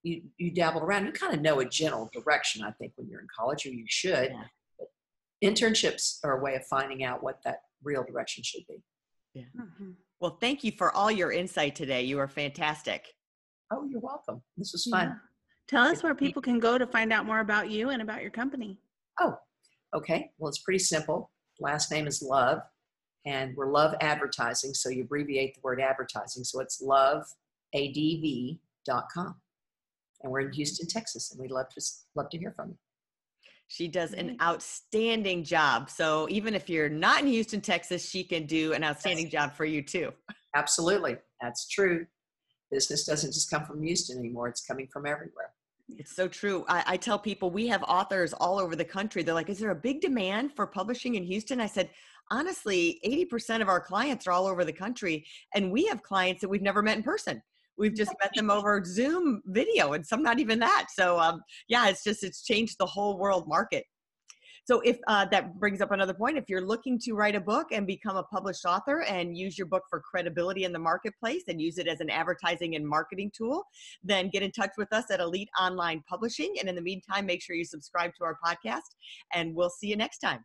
you 0.06 0.22
you 0.38 0.50
dabbled 0.50 0.84
around. 0.84 1.06
You 1.06 1.12
kind 1.12 1.34
of 1.34 1.40
know 1.40 1.60
a 1.60 1.64
general 1.64 2.08
direction, 2.12 2.62
I 2.62 2.70
think, 2.70 2.92
when 2.96 3.08
you're 3.08 3.20
in 3.20 3.26
college, 3.36 3.66
or 3.66 3.70
you 3.70 3.84
should. 3.86 4.30
Yeah. 4.30 4.44
But 4.78 4.88
internships 5.44 6.18
are 6.24 6.38
a 6.38 6.42
way 6.42 6.54
of 6.54 6.64
finding 6.66 7.04
out 7.04 7.22
what 7.22 7.40
that 7.44 7.62
real 7.82 8.04
direction 8.04 8.44
should 8.44 8.62
be. 8.68 8.82
Yeah. 9.34 9.44
Mm-hmm. 9.58 9.90
Well, 10.20 10.38
thank 10.40 10.64
you 10.64 10.72
for 10.72 10.92
all 10.92 11.10
your 11.10 11.32
insight 11.32 11.74
today. 11.74 12.02
You 12.04 12.18
are 12.20 12.28
fantastic. 12.28 13.04
Oh, 13.72 13.84
you're 13.90 14.00
welcome. 14.00 14.42
This 14.56 14.72
was 14.72 14.86
fun. 14.86 15.08
Yeah. 15.08 15.14
Tell 15.68 15.82
us 15.82 16.02
where 16.02 16.14
people 16.14 16.40
can 16.40 16.60
go 16.60 16.78
to 16.78 16.86
find 16.86 17.12
out 17.12 17.26
more 17.26 17.40
about 17.40 17.70
you 17.70 17.90
and 17.90 18.00
about 18.00 18.22
your 18.22 18.30
company. 18.30 18.78
Oh, 19.20 19.34
okay. 19.94 20.30
Well, 20.38 20.48
it's 20.48 20.60
pretty 20.60 20.78
simple. 20.78 21.30
Last 21.58 21.90
name 21.90 22.06
is 22.06 22.22
Love, 22.22 22.60
and 23.26 23.54
we're 23.56 23.70
Love 23.70 23.94
Advertising. 24.00 24.72
So 24.72 24.88
you 24.88 25.02
abbreviate 25.02 25.54
the 25.54 25.60
word 25.62 25.80
advertising. 25.80 26.44
So 26.44 26.60
it's 26.60 26.80
loveadv.com 26.80 28.56
and 30.22 30.32
we're 30.32 30.40
in 30.40 30.46
mm-hmm. 30.46 30.54
Houston, 30.54 30.86
Texas, 30.86 31.32
and 31.32 31.40
we'd 31.40 31.50
love 31.50 31.68
to 31.70 31.80
love 32.14 32.30
to 32.30 32.38
hear 32.38 32.52
from 32.52 32.70
you. 32.70 32.76
She 33.68 33.88
does 33.88 34.12
an 34.12 34.36
outstanding 34.40 35.42
job. 35.42 35.90
So 35.90 36.28
even 36.30 36.54
if 36.54 36.70
you're 36.70 36.88
not 36.88 37.22
in 37.22 37.26
Houston, 37.26 37.60
Texas, 37.60 38.08
she 38.08 38.22
can 38.22 38.46
do 38.46 38.72
an 38.72 38.84
outstanding 38.84 39.28
job 39.28 39.54
for 39.54 39.64
you 39.64 39.82
too. 39.82 40.12
Absolutely, 40.54 41.16
that's 41.40 41.66
true. 41.66 42.06
Business 42.70 43.04
doesn't 43.04 43.32
just 43.32 43.50
come 43.50 43.64
from 43.64 43.82
Houston 43.82 44.18
anymore; 44.18 44.46
it's 44.48 44.64
coming 44.64 44.86
from 44.92 45.04
everywhere. 45.04 45.50
It's 45.88 46.14
so 46.16 46.26
true. 46.26 46.64
I, 46.68 46.82
I, 46.86 46.96
tell 46.96 47.16
people 47.16 47.48
we 47.48 47.68
have 47.68 47.84
authors 47.84 48.32
all 48.32 48.58
over 48.58 48.74
the 48.74 48.84
country. 48.84 49.22
They're 49.22 49.34
like, 49.34 49.48
"Is 49.48 49.58
there 49.58 49.70
a 49.70 49.76
big 49.76 50.00
demand 50.00 50.52
for 50.54 50.66
publishing 50.66 51.14
in 51.14 51.24
Houston?" 51.24 51.60
I 51.60 51.66
said, 51.66 51.90
"Honestly, 52.30 53.00
eighty 53.02 53.24
percent 53.24 53.62
of 53.62 53.68
our 53.68 53.80
clients 53.80 54.26
are 54.26 54.32
all 54.32 54.46
over 54.46 54.64
the 54.64 54.72
country, 54.72 55.26
and 55.54 55.70
we 55.70 55.86
have 55.86 56.02
clients 56.02 56.40
that 56.40 56.48
we've 56.48 56.62
never 56.62 56.82
met 56.82 56.96
in 56.96 57.02
person." 57.02 57.42
we've 57.78 57.94
just 57.94 58.12
met 58.20 58.30
them 58.34 58.50
over 58.56 58.82
zoom 58.84 59.42
video 59.46 59.92
and 59.92 60.06
some 60.06 60.22
not 60.22 60.38
even 60.38 60.58
that 60.58 60.86
so 60.92 61.18
um, 61.18 61.40
yeah 61.68 61.88
it's 61.88 62.02
just 62.02 62.24
it's 62.24 62.42
changed 62.42 62.76
the 62.78 62.86
whole 62.86 63.18
world 63.18 63.46
market. 63.46 63.84
So 64.64 64.80
if 64.80 64.98
uh, 65.06 65.26
that 65.26 65.60
brings 65.60 65.80
up 65.80 65.92
another 65.92 66.12
point 66.12 66.36
if 66.36 66.44
you're 66.48 66.66
looking 66.66 66.98
to 67.04 67.12
write 67.12 67.36
a 67.36 67.40
book 67.40 67.68
and 67.70 67.86
become 67.86 68.16
a 68.16 68.24
published 68.24 68.64
author 68.64 69.02
and 69.02 69.36
use 69.36 69.56
your 69.56 69.68
book 69.68 69.84
for 69.88 70.00
credibility 70.00 70.64
in 70.64 70.72
the 70.72 70.78
marketplace 70.78 71.44
and 71.46 71.60
use 71.60 71.78
it 71.78 71.86
as 71.86 72.00
an 72.00 72.10
advertising 72.10 72.74
and 72.74 72.84
marketing 72.86 73.30
tool 73.36 73.62
then 74.02 74.28
get 74.28 74.42
in 74.42 74.50
touch 74.50 74.72
with 74.76 74.92
us 74.92 75.04
at 75.12 75.20
elite 75.20 75.48
online 75.60 76.02
publishing 76.08 76.52
and 76.58 76.68
in 76.68 76.74
the 76.74 76.82
meantime 76.82 77.26
make 77.26 77.42
sure 77.42 77.54
you 77.54 77.64
subscribe 77.64 78.10
to 78.18 78.24
our 78.24 78.36
podcast 78.44 78.80
and 79.34 79.54
we'll 79.54 79.70
see 79.70 79.86
you 79.86 79.96
next 79.96 80.18
time 80.18 80.44